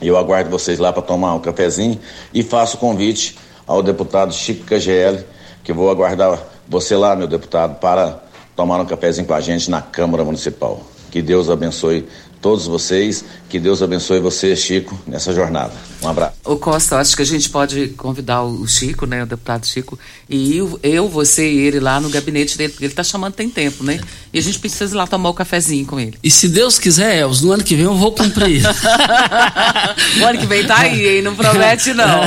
[0.00, 1.98] Eu aguardo vocês lá para tomar um cafezinho
[2.32, 5.24] e faço o convite ao deputado Chico KGL,
[5.64, 8.22] que vou aguardar você lá, meu deputado, para
[8.54, 10.80] tomar um cafezinho com a gente na Câmara Municipal.
[11.10, 12.06] Que Deus abençoe
[12.40, 13.24] todos vocês.
[13.48, 15.72] Que Deus abençoe você, Chico, nessa jornada.
[16.02, 16.34] Um abraço.
[16.44, 20.56] O Costa, acho que a gente pode convidar o Chico, né, o deputado Chico, e
[20.56, 23.82] eu, eu você e ele lá no gabinete dele, porque ele está chamando tem tempo,
[23.82, 24.00] né?
[24.32, 26.18] E a gente precisa ir lá tomar o um cafezinho com ele.
[26.22, 28.62] E se Deus quiser, Elvis, no ano que vem eu vou cumprir.
[30.20, 31.22] o ano que vem tá aí, hein?
[31.22, 32.20] Não promete, não.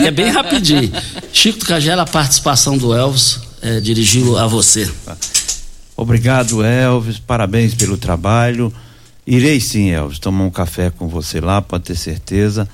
[0.04, 0.90] é bem rapidinho.
[1.32, 4.90] Chico do Cagela, a participação do Elvis, é, dirigiu a você.
[5.96, 7.18] Obrigado, Elvis.
[7.18, 8.72] Parabéns pelo trabalho.
[9.26, 12.68] Irei sim, Elvis, tomar um café com você lá, pode ter certeza.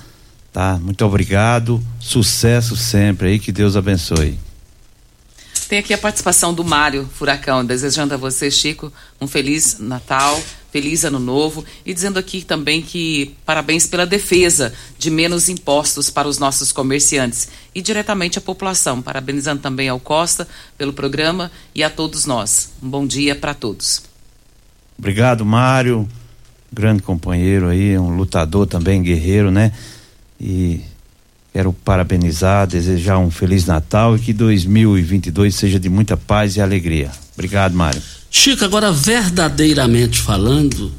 [0.52, 0.78] Tá?
[0.82, 1.80] Muito obrigado.
[2.00, 4.38] Sucesso sempre aí, que Deus abençoe.
[5.70, 11.04] Tem aqui a participação do Mário Furacão, desejando a você, Chico, um feliz Natal, feliz
[11.04, 16.40] Ano Novo e dizendo aqui também que parabéns pela defesa de menos impostos para os
[16.40, 19.00] nossos comerciantes e diretamente a população.
[19.00, 22.72] Parabenizando também ao Costa pelo programa e a todos nós.
[22.82, 24.02] Um bom dia para todos.
[24.98, 26.08] Obrigado, Mário
[26.72, 29.72] grande companheiro aí, um lutador também, guerreiro, né?
[30.40, 30.80] e
[31.52, 37.10] quero parabenizar, desejar um feliz Natal e que 2022 seja de muita paz e alegria.
[37.34, 38.00] Obrigado, Mário.
[38.30, 40.92] Chico, agora verdadeiramente falando,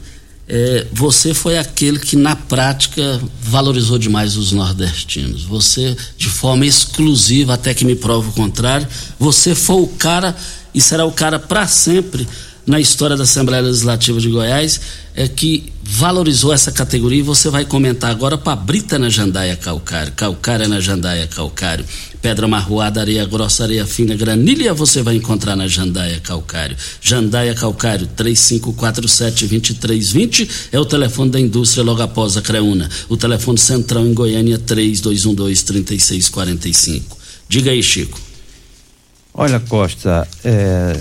[0.48, 5.44] é, você foi aquele que na prática valorizou demais os nordestinos.
[5.44, 8.86] Você, de forma exclusiva, até que me prova o contrário,
[9.18, 10.36] você foi o cara
[10.74, 12.28] e será o cara para sempre
[12.66, 14.80] na história da Assembleia Legislativa de Goiás
[15.16, 20.13] é que valorizou essa categoria e você vai comentar agora para Brita na Jandaia Calcário,
[20.13, 21.84] Calcária na Jandaia Calcário,
[22.21, 26.77] Pedra Marroada, Areia Grossa, Areia Fina, Granilha você vai encontrar na Jandaia Calcário.
[27.01, 32.89] Jandaia Calcário 3547-2320 é o telefone da indústria logo após a Creuna.
[33.10, 37.04] O telefone central em Goiânia 3212-3645.
[37.49, 38.17] Diga aí, Chico.
[39.34, 40.97] Olha, Costa, é,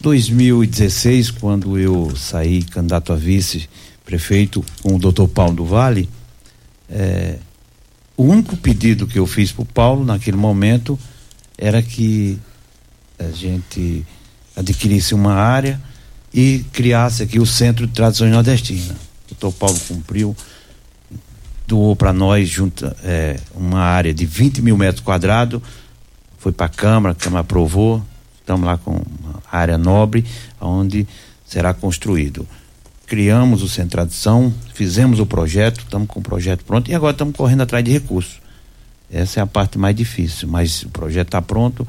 [0.00, 6.08] 2016, quando eu saí candidato a vice-prefeito com o doutor Paulo do Vale,
[6.88, 7.38] é,
[8.16, 10.98] o único pedido que eu fiz para o Paulo naquele momento
[11.58, 12.38] era que
[13.18, 14.06] a gente
[14.54, 15.80] adquirisse uma área
[16.32, 18.90] e criasse aqui o Centro de Tradições Nordestinas.
[18.90, 20.36] O doutor Paulo cumpriu,
[21.66, 25.60] doou para nós junto, é, uma área de 20 mil metros quadrados,
[26.38, 28.04] foi para a Câmara, a Câmara aprovou,
[28.46, 30.24] estamos lá com uma área nobre,
[30.60, 31.04] onde
[31.44, 32.46] será construído.
[33.04, 37.34] Criamos o Centro Tradição, fizemos o projeto, estamos com o projeto pronto e agora estamos
[37.36, 38.40] correndo atrás de recursos.
[39.10, 41.86] Essa é a parte mais difícil, mas o projeto está pronto,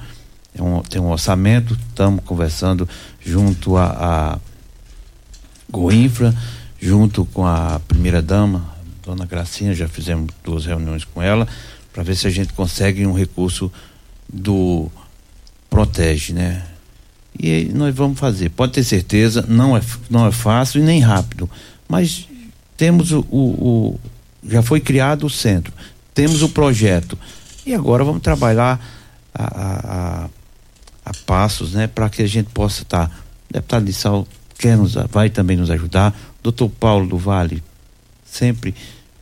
[0.54, 2.90] é um, tem um orçamento, estamos conversando
[3.24, 4.40] junto a, a
[5.70, 6.36] Goinfra,
[6.80, 8.68] junto com a primeira dama,
[9.04, 11.48] dona Gracinha, já fizemos duas reuniões com ela,
[11.94, 13.72] para ver se a gente consegue um recurso
[14.32, 14.92] do
[15.78, 16.64] protege, né?
[17.40, 18.50] E nós vamos fazer.
[18.50, 21.48] Pode ter certeza, não é, não é fácil e nem rápido,
[21.88, 22.28] mas
[22.76, 24.00] temos o, o, o
[24.44, 25.72] já foi criado o centro,
[26.16, 27.16] temos o projeto
[27.64, 28.80] e agora vamos trabalhar
[29.32, 30.30] a, a,
[31.06, 33.08] a, passos, né, para que a gente possa estar.
[33.08, 33.16] Tá,
[33.48, 36.18] o deputado de Sal quer nos, vai também nos ajudar.
[36.42, 37.64] Doutor Paulo do Vale
[38.26, 38.74] sempre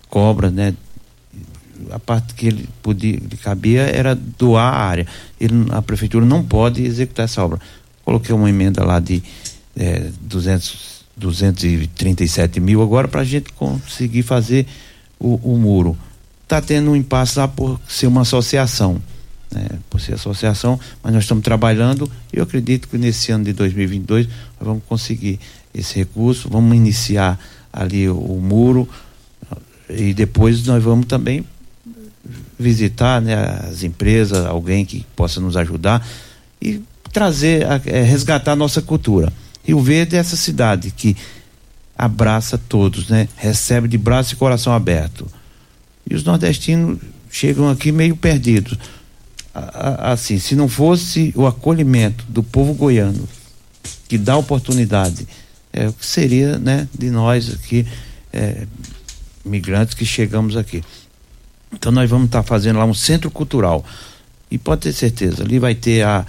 [0.09, 0.73] cobra, né,
[1.91, 5.07] a parte que ele podia, ele cabia era doar a área.
[5.39, 7.59] Ele, a prefeitura não pode executar essa obra.
[8.03, 9.23] Coloquei uma emenda lá de
[9.75, 14.65] é, 200, 237 mil agora para a gente conseguir fazer
[15.19, 15.97] o, o muro.
[16.43, 19.01] Está tendo um impasse lá por ser uma associação.
[19.51, 23.53] Né, por ser associação, mas nós estamos trabalhando e eu acredito que nesse ano de
[23.53, 25.39] 2022 nós vamos conseguir
[25.73, 27.39] esse recurso, vamos iniciar
[27.71, 28.89] ali o, o muro
[29.87, 31.45] e depois nós vamos também
[32.57, 33.35] visitar né,
[33.69, 36.05] as empresas, alguém que possa nos ajudar
[36.61, 39.31] e trazer, é, resgatar a nossa cultura.
[39.63, 41.15] Rio Verde é essa cidade que
[41.97, 43.27] abraça todos, né?
[43.35, 45.25] Recebe de braço e coração aberto.
[46.09, 46.99] E os nordestinos
[47.31, 48.77] chegam aqui meio perdidos.
[49.53, 53.27] Assim, se não fosse o acolhimento do povo goiano,
[54.07, 55.25] que dá oportunidade,
[55.71, 57.87] é, o que seria, né, de nós aqui,
[58.33, 58.67] é,
[59.43, 60.83] migrantes que chegamos aqui.
[61.75, 63.85] Então nós vamos estar tá fazendo lá um centro cultural.
[64.49, 66.25] E pode ter certeza, ali vai ter a,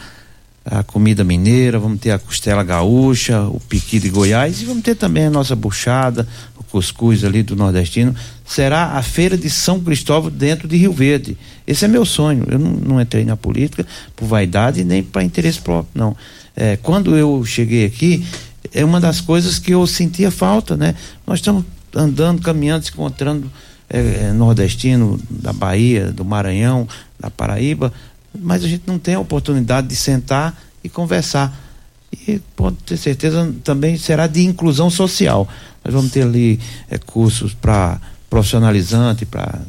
[0.64, 4.96] a comida mineira, vamos ter a costela gaúcha, o piqui de Goiás e vamos ter
[4.96, 6.26] também a nossa buchada,
[6.58, 8.14] o cuscuz ali do nordestino.
[8.44, 11.36] Será a feira de São Cristóvão dentro de Rio Verde.
[11.66, 12.44] Esse é meu sonho.
[12.48, 16.16] Eu não, não entrei na política por vaidade nem para interesse próprio, não.
[16.56, 18.24] É, quando eu cheguei aqui,
[18.72, 20.94] é uma das coisas que eu sentia falta, né?
[21.26, 23.50] Nós estamos andando, caminhando, se encontrando
[23.88, 27.92] é, é, nordestino da Bahia, do Maranhão, da Paraíba,
[28.38, 31.56] mas a gente não tem a oportunidade de sentar e conversar.
[32.26, 35.48] E pode ter certeza também será de inclusão social.
[35.84, 36.60] Nós vamos ter ali
[36.90, 39.60] é, cursos para profissionalizante, para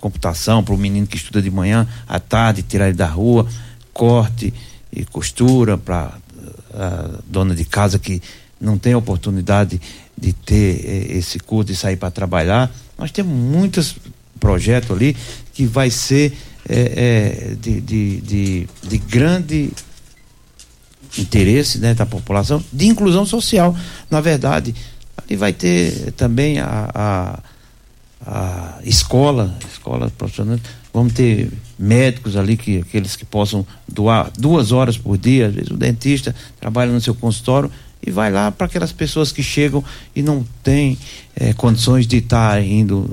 [0.00, 3.46] computação, para o menino que estuda de manhã, à tarde, tirar ele da rua,
[3.92, 4.54] corte
[4.92, 6.12] e costura para
[6.72, 8.22] a dona de casa que
[8.60, 9.80] não tem oportunidade
[10.16, 12.70] de ter eh, esse curso, de sair para trabalhar.
[12.98, 13.96] Nós temos muitos
[14.40, 15.16] projetos ali
[15.54, 16.36] que vai ser
[16.68, 19.70] é, é, de, de, de, de, grande
[21.16, 23.74] interesse né, da população, de inclusão social.
[24.10, 24.74] Na verdade,
[25.16, 27.42] ali vai ter também a, a,
[28.26, 30.58] a escola, escola profissional,
[30.92, 35.70] vamos ter médicos ali, que, aqueles que possam doar duas horas por dia, às vezes
[35.70, 37.70] o dentista trabalha no seu consultório
[38.06, 39.82] e vai lá para aquelas pessoas que chegam
[40.14, 40.98] e não têm
[41.34, 43.08] é, condições de estar tá indo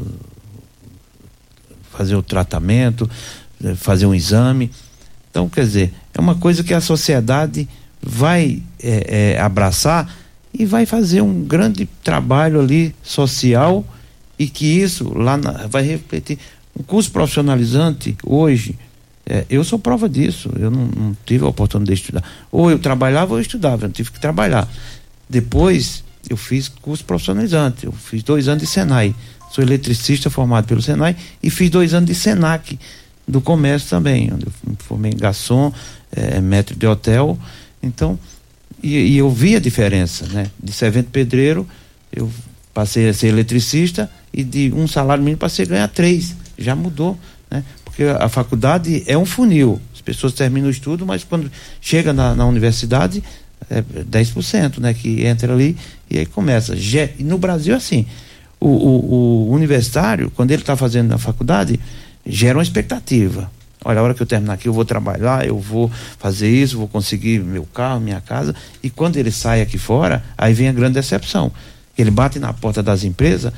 [1.91, 3.09] fazer o tratamento,
[3.63, 4.69] é, fazer um exame.
[5.29, 7.67] Então, quer dizer, é uma coisa que a sociedade
[8.01, 10.13] vai é, é, abraçar
[10.53, 13.85] e vai fazer um grande trabalho ali social
[14.37, 16.37] e que isso lá na, vai refletir.
[16.77, 18.77] Um curso profissionalizante hoje,
[19.25, 22.23] é, eu sou prova disso, eu não, não, tive a oportunidade de estudar.
[22.51, 24.69] Ou eu trabalhava ou eu estudava, eu tive que trabalhar.
[25.27, 29.15] Depois eu fiz curso profissionalizante, eu fiz dois anos de Senai.
[29.51, 32.77] Sou eletricista formado pelo Senai e fiz dois anos de Senac
[33.27, 35.73] do comércio também, onde eu me formei em garçom,
[36.15, 37.37] é, metro de hotel.
[37.81, 38.19] Então,
[38.83, 40.51] e, e, eu vi a diferença, né?
[40.61, 41.67] De servente pedreiro,
[42.11, 42.29] eu
[42.73, 46.35] passei a ser eletricista e de um salário mínimo passei a ganhar três.
[46.57, 47.17] Já mudou,
[47.49, 47.63] né?
[47.95, 49.79] Porque a, faculdade é um funil.
[49.93, 53.23] As pessoas terminam o estudo, mas quando chega na, na universidade,
[53.69, 54.93] é 10%, né?
[54.93, 55.77] Que entra ali
[56.11, 56.75] e aí começa.
[56.75, 58.05] E no Brasil, é assim,
[58.59, 61.79] o, o, o universitário, quando ele está fazendo na faculdade,
[62.25, 63.49] gera uma expectativa.
[63.85, 65.89] Olha, a hora que eu terminar aqui, eu vou trabalhar, eu vou
[66.19, 68.53] fazer isso, vou conseguir meu carro, minha casa.
[68.83, 71.49] E quando ele sai aqui fora, aí vem a grande decepção.
[71.97, 73.53] Ele bate na porta das empresas.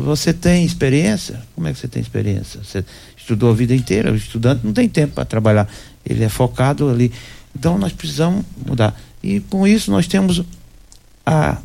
[0.00, 1.38] Você tem experiência?
[1.54, 2.60] Como é que você tem experiência?
[2.64, 2.82] Você
[3.22, 4.12] estudou a vida inteira.
[4.12, 5.68] O estudante não tem tempo para trabalhar.
[6.04, 7.10] Ele é focado ali.
[7.56, 8.98] Então nós precisamos mudar.
[9.22, 10.42] E com isso nós temos
[11.24, 11.58] a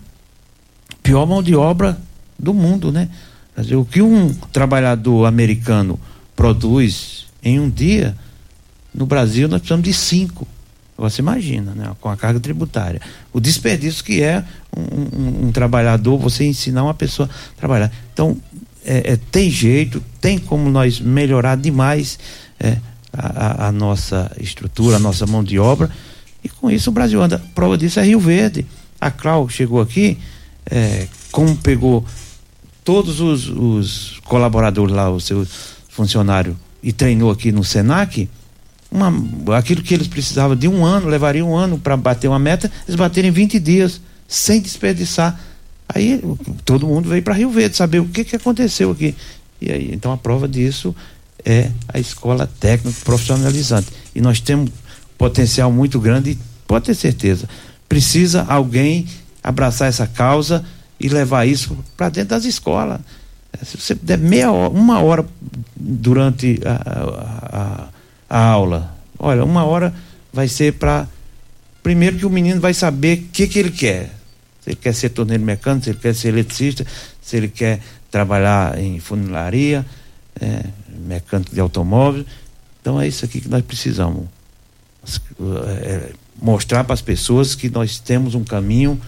[1.01, 1.97] pior mão de obra
[2.37, 3.09] do mundo, né?
[3.57, 5.99] Dizer, o que um trabalhador americano
[6.35, 8.15] produz em um dia,
[8.93, 10.47] no Brasil nós precisamos de cinco.
[10.95, 11.91] Você imagina, né?
[11.99, 13.01] Com a carga tributária.
[13.33, 14.43] O desperdício que é
[14.75, 17.91] um, um, um trabalhador, você ensinar uma pessoa a trabalhar.
[18.13, 18.37] Então,
[18.87, 22.17] é, é, tem jeito, tem como nós melhorar demais
[22.57, 22.77] é,
[23.11, 25.91] a, a, nossa estrutura, a nossa mão de obra.
[26.41, 27.43] E com isso o Brasil anda.
[27.53, 28.65] Prova disso é Rio Verde.
[28.99, 30.17] A Clau chegou aqui,
[30.65, 32.05] é, como pegou
[32.83, 35.45] todos os, os colaboradores lá, o seu
[35.89, 38.29] funcionário, e treinou aqui no Senac,
[38.89, 39.11] uma,
[39.57, 42.95] aquilo que eles precisavam de um ano, levaria um ano para bater uma meta, eles
[42.95, 45.37] baterem 20 dias, sem desperdiçar.
[45.89, 46.21] Aí
[46.65, 49.15] todo mundo veio para Rio Verde saber o que, que aconteceu aqui.
[49.61, 50.95] E aí, então a prova disso
[51.45, 53.87] é a escola técnica profissionalizante.
[54.13, 54.69] E nós temos
[55.17, 57.47] potencial muito grande pode ter certeza.
[57.87, 59.07] Precisa alguém
[59.41, 60.63] abraçar essa causa
[60.99, 62.99] e levar isso para dentro das escolas.
[63.53, 65.25] É, se você der meia hora, uma hora
[65.75, 67.87] durante a,
[68.29, 69.93] a, a aula, olha, uma hora
[70.33, 71.07] vai ser para.
[71.81, 74.16] Primeiro que o menino vai saber o que, que ele quer.
[74.67, 76.85] Se ele quer ser torneiro mecânico, se ele quer ser eletricista,
[77.21, 77.79] se ele quer
[78.11, 79.85] trabalhar em funilaria,
[80.41, 80.65] é,
[81.07, 82.25] mecânico de automóvel.
[82.81, 84.25] Então é isso aqui que nós precisamos.
[85.67, 86.11] É,
[86.41, 88.99] mostrar para as pessoas que nós temos um caminho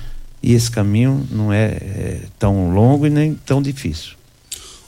[0.42, 4.14] e esse caminho não é, é tão longo e nem tão difícil.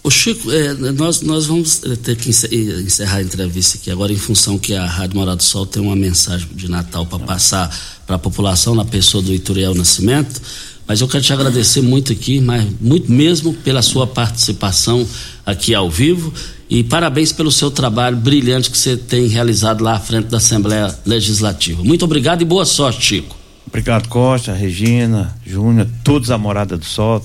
[0.04, 4.18] O Chico, é, nós, nós vamos é, ter que encerrar a entrevista aqui agora em
[4.18, 7.70] função que a Rádio Morado do Sol tem uma mensagem de Natal para passar
[8.08, 10.42] para a população na pessoa do Ituriel Nascimento.
[10.88, 15.08] Mas eu quero te agradecer muito aqui, mas muito mesmo pela sua participação
[15.46, 16.34] aqui ao vivo
[16.68, 20.94] e parabéns pelo seu trabalho brilhante que você tem realizado lá à frente da Assembleia
[21.06, 21.84] Legislativa.
[21.84, 23.36] Muito obrigado e boa sorte, Chico.
[23.68, 27.24] Obrigado, Costa, Regina, Júnior, todos a Morada do Sol,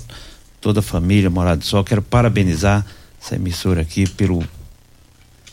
[0.66, 1.84] toda a família Morada do Sol.
[1.84, 2.84] Quero parabenizar
[3.22, 4.42] essa emissora aqui pelo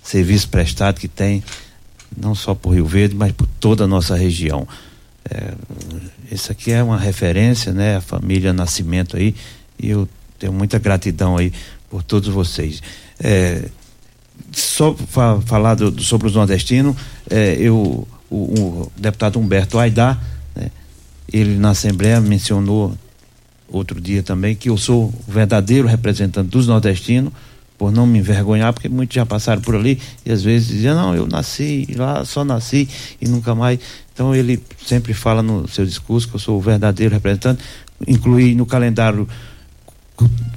[0.02, 1.44] serviço prestado que tem,
[2.18, 4.68] não só por Rio Verde, mas por toda a nossa região.
[5.30, 5.54] É,
[6.32, 7.98] isso aqui é uma referência, né?
[7.98, 9.36] A família Nascimento aí,
[9.78, 10.10] e eu
[10.40, 11.54] tenho muita gratidão aí
[11.92, 12.82] por todos vocês.
[13.20, 13.70] É,
[14.52, 16.96] só fa falar do, do, sobre os nordestinos,
[17.30, 20.20] é, eu, o, o, deputado Humberto Aidar,
[20.56, 20.72] né,
[21.32, 22.98] ele na Assembleia mencionou
[23.74, 27.34] outro dia também que eu sou o verdadeiro representante dos nordestinos,
[27.78, 31.16] por não me envergonhar, porque muitos já passaram por ali e às vezes diziam, não,
[31.16, 32.88] eu nasci lá, só nasci
[33.20, 33.80] e nunca mais.
[34.14, 37.64] Então ele sempre fala no seu discurso que eu sou o verdadeiro representante,
[38.08, 39.28] incluí no calendário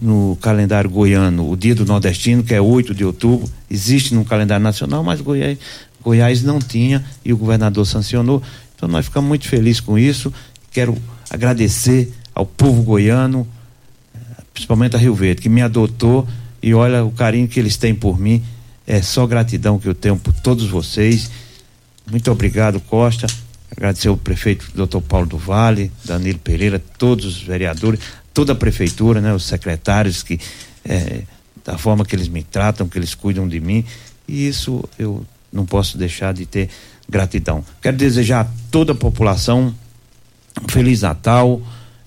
[0.01, 4.63] no calendário goiano o dia do nordestino, que é 8 de outubro, existe no calendário
[4.63, 5.59] nacional, mas Goiás,
[6.03, 8.43] Goiás não tinha e o governador sancionou.
[8.77, 10.31] Então nós ficamos muito felizes com isso
[10.77, 10.95] Quero
[11.31, 13.49] agradecer ao povo goiano,
[14.53, 16.29] principalmente a Rio Verde, que me adotou
[16.63, 18.45] e olha o carinho que eles têm por mim.
[18.87, 21.31] É só gratidão que eu tenho por todos vocês.
[22.09, 23.27] Muito obrigado, Costa.
[23.75, 25.01] Agradecer ao prefeito Dr.
[25.01, 28.01] Paulo do Vale, Danilo Pereira, todos os vereadores,
[28.35, 30.39] toda a prefeitura, né, os secretários que
[30.85, 31.23] é,
[31.65, 33.83] da forma que eles me tratam, que eles cuidam de mim.
[34.29, 36.69] E isso eu não posso deixar de ter
[37.09, 37.65] gratidão.
[37.81, 39.75] Quero desejar a toda a população
[40.63, 41.61] um Feliz Natal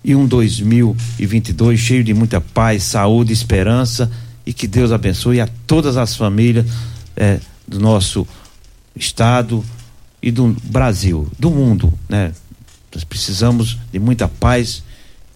[0.04, 4.10] e um 2022 cheio de muita paz, saúde, esperança
[4.46, 6.66] e que Deus abençoe a todas as famílias
[7.16, 8.28] é, do nosso
[8.96, 9.64] estado
[10.22, 12.34] e do Brasil, do mundo, né?
[12.94, 14.84] Nós precisamos de muita paz,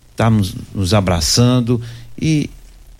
[0.09, 1.79] estamos nos abraçando
[2.19, 2.49] e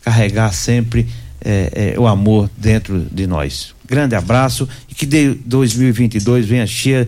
[0.03, 1.07] carregar sempre
[1.43, 3.73] é, é, o amor dentro de nós.
[3.85, 7.07] Grande abraço e que de 2022 venha cheia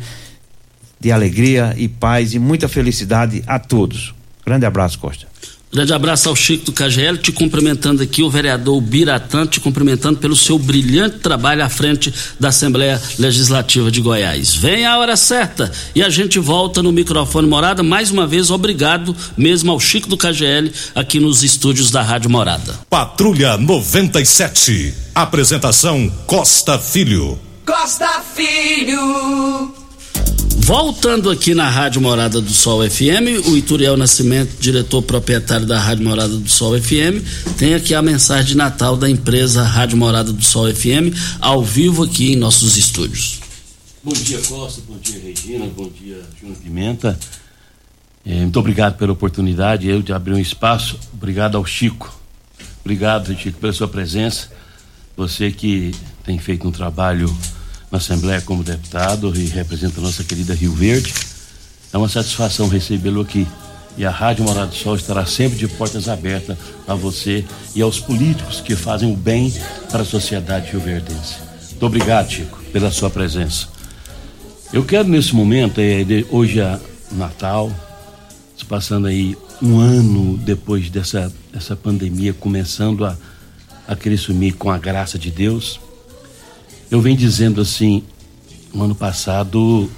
[0.99, 4.16] de alegria e paz e muita felicidade a todos.
[4.46, 5.28] Grande abraço, Costa.
[5.76, 10.34] Grande abraço ao Chico do KGL, te cumprimentando aqui, o vereador Biratã, te cumprimentando pelo
[10.34, 14.56] seu brilhante trabalho à frente da Assembleia Legislativa de Goiás.
[14.56, 17.84] Vem a hora certa e a gente volta no microfone Morada.
[17.84, 22.80] Mais uma vez, obrigado mesmo ao Chico do KGL aqui nos estúdios da Rádio Morada.
[22.89, 24.93] Patrulha 97.
[25.14, 27.38] Apresentação Costa Filho.
[27.66, 29.85] Costa Filho.
[30.58, 36.03] Voltando aqui na Rádio Morada do Sol FM, o Ituriel Nascimento, diretor proprietário da Rádio
[36.03, 37.22] Morada do Sol FM,
[37.58, 42.03] tem aqui a mensagem de Natal da empresa Rádio Morada do Sol FM, ao vivo
[42.03, 43.39] aqui em nossos estúdios.
[44.03, 47.20] Bom dia, Costa, bom dia, Regina, bom dia, Júnior Pimenta.
[48.26, 50.97] É, muito obrigado pela oportunidade, eu de abrir um espaço.
[51.14, 52.12] Obrigado ao Chico.
[52.84, 54.49] Obrigado, Chico, pela sua presença.
[55.16, 55.93] Você que
[56.24, 57.36] tem feito um trabalho
[57.96, 61.14] na Assembleia como deputado e representa a nossa querida Rio Verde.
[61.93, 63.48] É uma satisfação recebê-lo aqui.
[63.98, 67.98] E a Rádio Morado do Sol estará sempre de portas abertas a você e aos
[67.98, 69.54] políticos que fazem o bem
[69.89, 71.36] para a sociedade rioverdense.
[71.70, 73.68] Muito obrigado, Chico, pela sua presença.
[74.74, 76.78] Eu quero nesse momento, é, hoje é
[77.14, 77.72] Natal,
[78.58, 83.18] se passando aí um ano depois dessa, dessa pandemia começando a,
[83.88, 85.80] a sumir com a graça de Deus,
[86.96, 88.04] eu venho dizendo assim,
[88.74, 89.91] no ano passado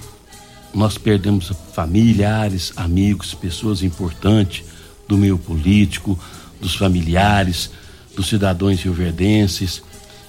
[0.74, 4.64] nós perdemos familiares, amigos, pessoas importantes
[5.06, 6.18] do meio político,
[6.60, 7.70] dos familiares,
[8.16, 9.80] dos cidadãos rioverdenses.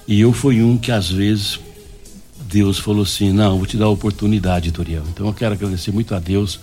[0.06, 1.58] E eu fui um que às vezes
[2.42, 5.02] Deus falou assim: não, vou te dar a oportunidade, Toriel.
[5.12, 6.60] Então eu quero agradecer muito a Deus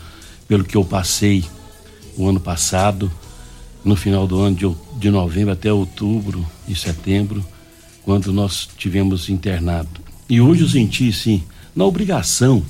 [0.48, 1.44] pelo que eu passei
[2.16, 3.12] o ano passado,
[3.84, 7.46] no final do ano, de, de novembro até outubro e setembro
[8.08, 10.00] quando nós tivemos internado.
[10.30, 11.44] E hoje eu senti, sim,
[11.76, 12.66] na obrigação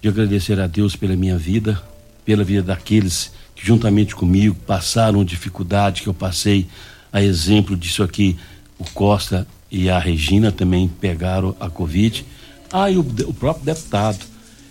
[0.00, 1.82] de agradecer a Deus pela minha vida,
[2.24, 6.68] pela vida daqueles que juntamente comigo passaram dificuldade que eu passei,
[7.12, 8.36] a exemplo disso aqui,
[8.78, 12.24] o Costa e a Regina também pegaram a Covid.
[12.72, 14.24] Ah, e o, o próprio deputado.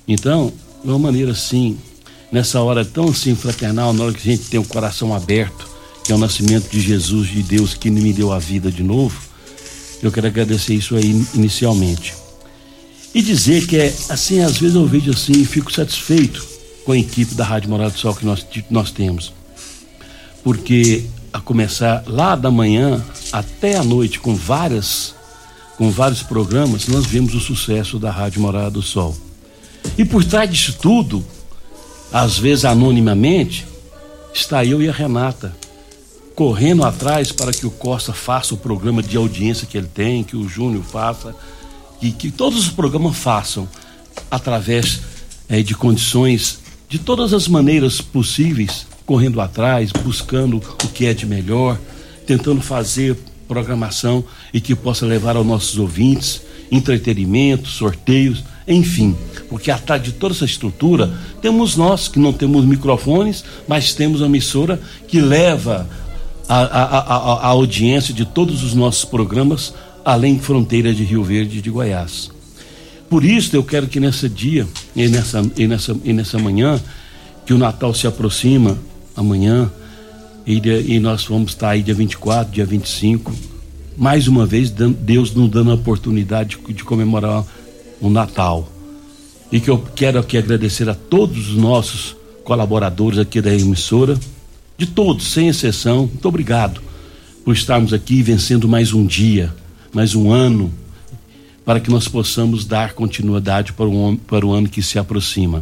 [0.07, 1.77] Então, de uma maneira assim,
[2.31, 5.67] nessa hora tão assim fraternal, na hora que a gente tem o coração aberto,
[6.05, 9.27] que é o nascimento de Jesus, de Deus que me deu a vida de novo,
[10.01, 12.15] eu quero agradecer isso aí inicialmente.
[13.13, 16.45] E dizer que é assim, às vezes eu vejo assim e fico satisfeito
[16.85, 19.33] com a equipe da Rádio Morada do Sol que nós, nós temos.
[20.43, 25.15] Porque a começar lá da manhã até a noite com várias
[25.77, 29.15] com vários programas, nós vemos o sucesso da Rádio Morada do Sol.
[29.97, 31.23] E por trás disso tudo,
[32.11, 33.65] às vezes anonimamente,
[34.33, 35.55] está eu e a Renata,
[36.39, 40.37] correndo atrás para que o Costa faça o programa de audiência que ele tem, que
[40.37, 41.35] o Júnior faça,
[42.01, 43.67] e que todos os programas façam
[44.31, 45.01] através
[45.49, 51.25] é, de condições, de todas as maneiras possíveis, correndo atrás, buscando o que é de
[51.25, 51.77] melhor,
[52.25, 54.23] tentando fazer programação
[54.53, 59.13] e que possa levar aos nossos ouvintes entretenimento, sorteios, enfim,
[59.49, 61.11] porque atrás de toda essa estrutura
[61.41, 65.89] temos nós que não temos microfones, mas temos uma emissora que leva
[66.49, 69.71] a, a, a, a audiência de todos os nossos programas,
[70.03, 72.31] além fronteira de Rio Verde e de Goiás.
[73.07, 76.81] Por isso eu quero que nesse dia e nessa, e nessa, e nessa manhã,
[77.45, 78.77] que o Natal se aproxima
[79.15, 79.71] amanhã,
[80.45, 83.31] e, de, e nós vamos estar aí dia 24, dia 25,
[83.95, 87.45] mais uma vez Deus nos dando a oportunidade de, de comemorar
[88.01, 88.67] o Natal.
[89.51, 94.17] E que eu quero aqui agradecer a todos os nossos colaboradores aqui da emissora
[94.79, 96.07] de todos, sem exceção.
[96.07, 96.81] Muito obrigado
[97.43, 99.53] por estarmos aqui vencendo mais um dia,
[99.93, 100.73] mais um ano,
[101.65, 105.61] para que nós possamos dar continuidade para o, para o ano que se aproxima.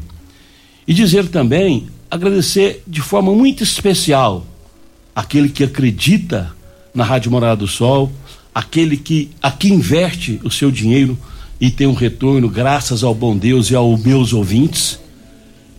[0.87, 4.45] E dizer também, agradecer de forma muito especial
[5.15, 6.55] aquele que acredita
[6.93, 8.11] na Rádio Morada do Sol,
[8.53, 11.17] aquele que aqui investe o seu dinheiro
[11.59, 14.99] e tem um retorno graças ao bom Deus e aos meus ouvintes.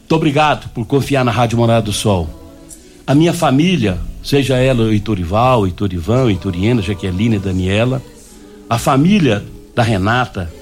[0.00, 2.47] Muito obrigado por confiar na Rádio Morada do Sol
[3.08, 8.02] a minha família, seja ela o Itorival, Itorivan, Itoriena, Jaqueline e Daniela,
[8.68, 9.42] a família
[9.74, 10.52] da Renata,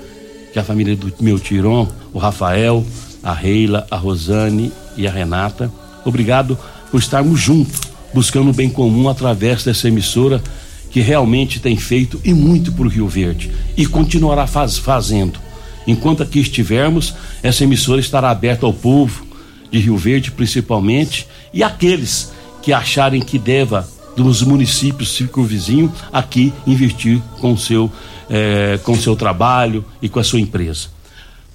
[0.52, 2.86] que é a família do meu Tiron, o Rafael,
[3.20, 5.72] a Reila, a Rosane e a Renata.
[6.04, 6.56] Obrigado
[6.88, 7.80] por estarmos juntos,
[8.14, 10.40] buscando o bem comum através dessa emissora
[10.88, 15.40] que realmente tem feito e muito para o Rio Verde e continuará faz, fazendo.
[15.84, 19.26] Enquanto aqui estivermos, essa emissora estará aberta ao povo
[19.68, 22.35] de Rio Verde, principalmente, e aqueles
[22.66, 27.88] que acharem que deva dos municípios circunvizinhos aqui investir com o seu,
[28.28, 30.88] eh, com seu trabalho e com a sua empresa.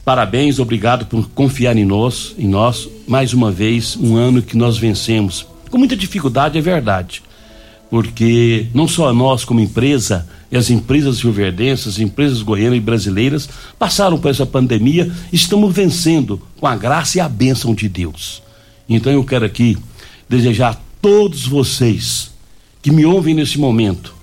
[0.05, 2.87] Parabéns, obrigado por confiar em nós, em nós.
[3.09, 5.45] Mais uma vez, um ano que nós vencemos.
[5.69, 7.21] Com muita dificuldade, é verdade.
[7.89, 13.49] Porque não só nós, como empresa, e as empresas rioverdenses, as empresas goianas e brasileiras
[13.77, 18.41] passaram por essa pandemia, estamos vencendo com a graça e a bênção de Deus.
[18.87, 19.77] Então eu quero aqui
[20.29, 22.31] desejar a todos vocês
[22.81, 24.13] que me ouvem nesse momento,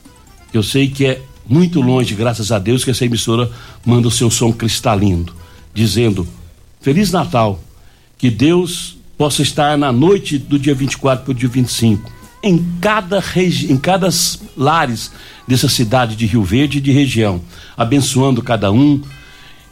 [0.52, 3.50] eu sei que é muito longe, graças a Deus, que essa emissora
[3.84, 5.26] manda o seu som cristalino,
[5.74, 6.26] dizendo:
[6.80, 7.60] Feliz Natal,
[8.16, 12.10] que Deus possa estar na noite do dia 24 para o dia 25,
[12.42, 14.08] em cada, regi em cada
[14.56, 15.10] lares
[15.46, 17.40] dessa cidade de Rio Verde e de região,
[17.76, 19.02] abençoando cada um,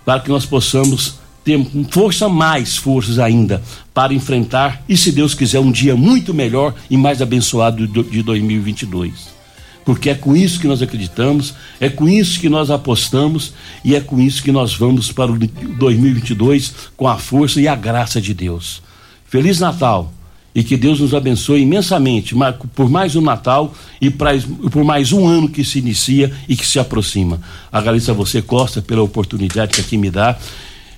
[0.04, 3.62] para que nós possamos ter força mais forças ainda
[3.94, 9.36] para enfrentar e se Deus quiser um dia muito melhor e mais abençoado de 2022
[9.84, 14.00] porque é com isso que nós acreditamos, é com isso que nós apostamos e é
[14.00, 18.34] com isso que nós vamos para o 2022 com a força e a graça de
[18.34, 18.82] Deus.
[19.24, 20.12] Feliz Natal!
[20.52, 22.34] e que Deus nos abençoe imensamente
[22.74, 26.78] por mais um Natal e por mais um ano que se inicia e que se
[26.78, 27.38] aproxima.
[27.70, 30.38] Agradeço a você, Costa, pela oportunidade que aqui me dá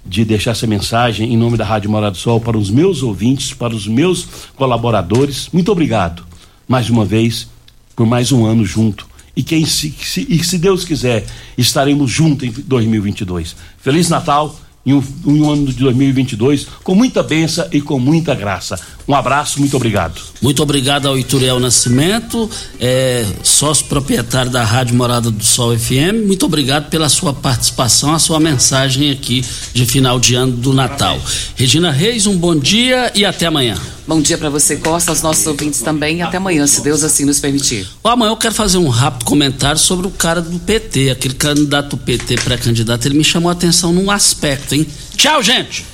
[0.05, 3.53] de deixar essa mensagem em nome da Rádio Morada do Sol para os meus ouvintes,
[3.53, 4.27] para os meus
[4.57, 5.49] colaboradores.
[5.53, 6.25] Muito obrigado,
[6.67, 7.49] mais uma vez,
[7.95, 9.07] por mais um ano junto.
[9.37, 11.25] E, quem se, se, e se Deus quiser,
[11.57, 13.55] estaremos juntos em 2022.
[13.79, 18.81] Feliz Natal em um, um, ano de 2022 com muita benção e com muita graça.
[19.09, 20.21] Um abraço, muito obrigado.
[20.43, 22.49] Muito obrigado ao Ituriel Nascimento,
[22.79, 26.27] é, sócio proprietário da Rádio Morada do Sol FM.
[26.27, 29.43] Muito obrigado pela sua participação, a sua mensagem aqui
[29.73, 31.19] de final de ano do Natal.
[31.57, 33.79] Regina Reis, um bom dia e até amanhã.
[34.07, 36.21] Bom dia para você, Costa, aos nossos ouvintes também.
[36.21, 37.89] Até amanhã, se Deus assim nos permitir.
[38.03, 41.97] Bom, amanhã eu quero fazer um rápido comentário sobre o cara do PT, aquele candidato
[41.97, 43.07] PT, pré-candidato.
[43.07, 44.87] Ele me chamou a atenção num aspecto, hein?
[45.17, 45.85] Tchau, gente!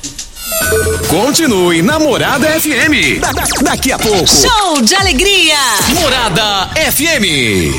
[1.09, 3.20] Continue na Morada FM.
[3.20, 4.26] Da, da, daqui a pouco.
[4.26, 5.57] Show de alegria!
[6.01, 7.74] Morada FM.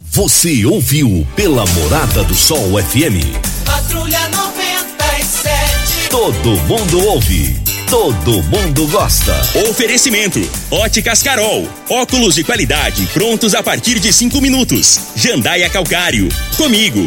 [0.00, 3.20] Você ouviu pela Morada do Sol FM.
[3.64, 6.08] Patrulha 97.
[6.10, 9.38] Todo mundo ouve todo mundo gosta.
[9.68, 10.40] Oferecimento:
[10.70, 11.68] Óticas Carol.
[11.90, 14.98] Óculos de qualidade prontos a partir de cinco minutos.
[15.14, 16.26] Jandaia Calcário.
[16.56, 17.06] Comigo.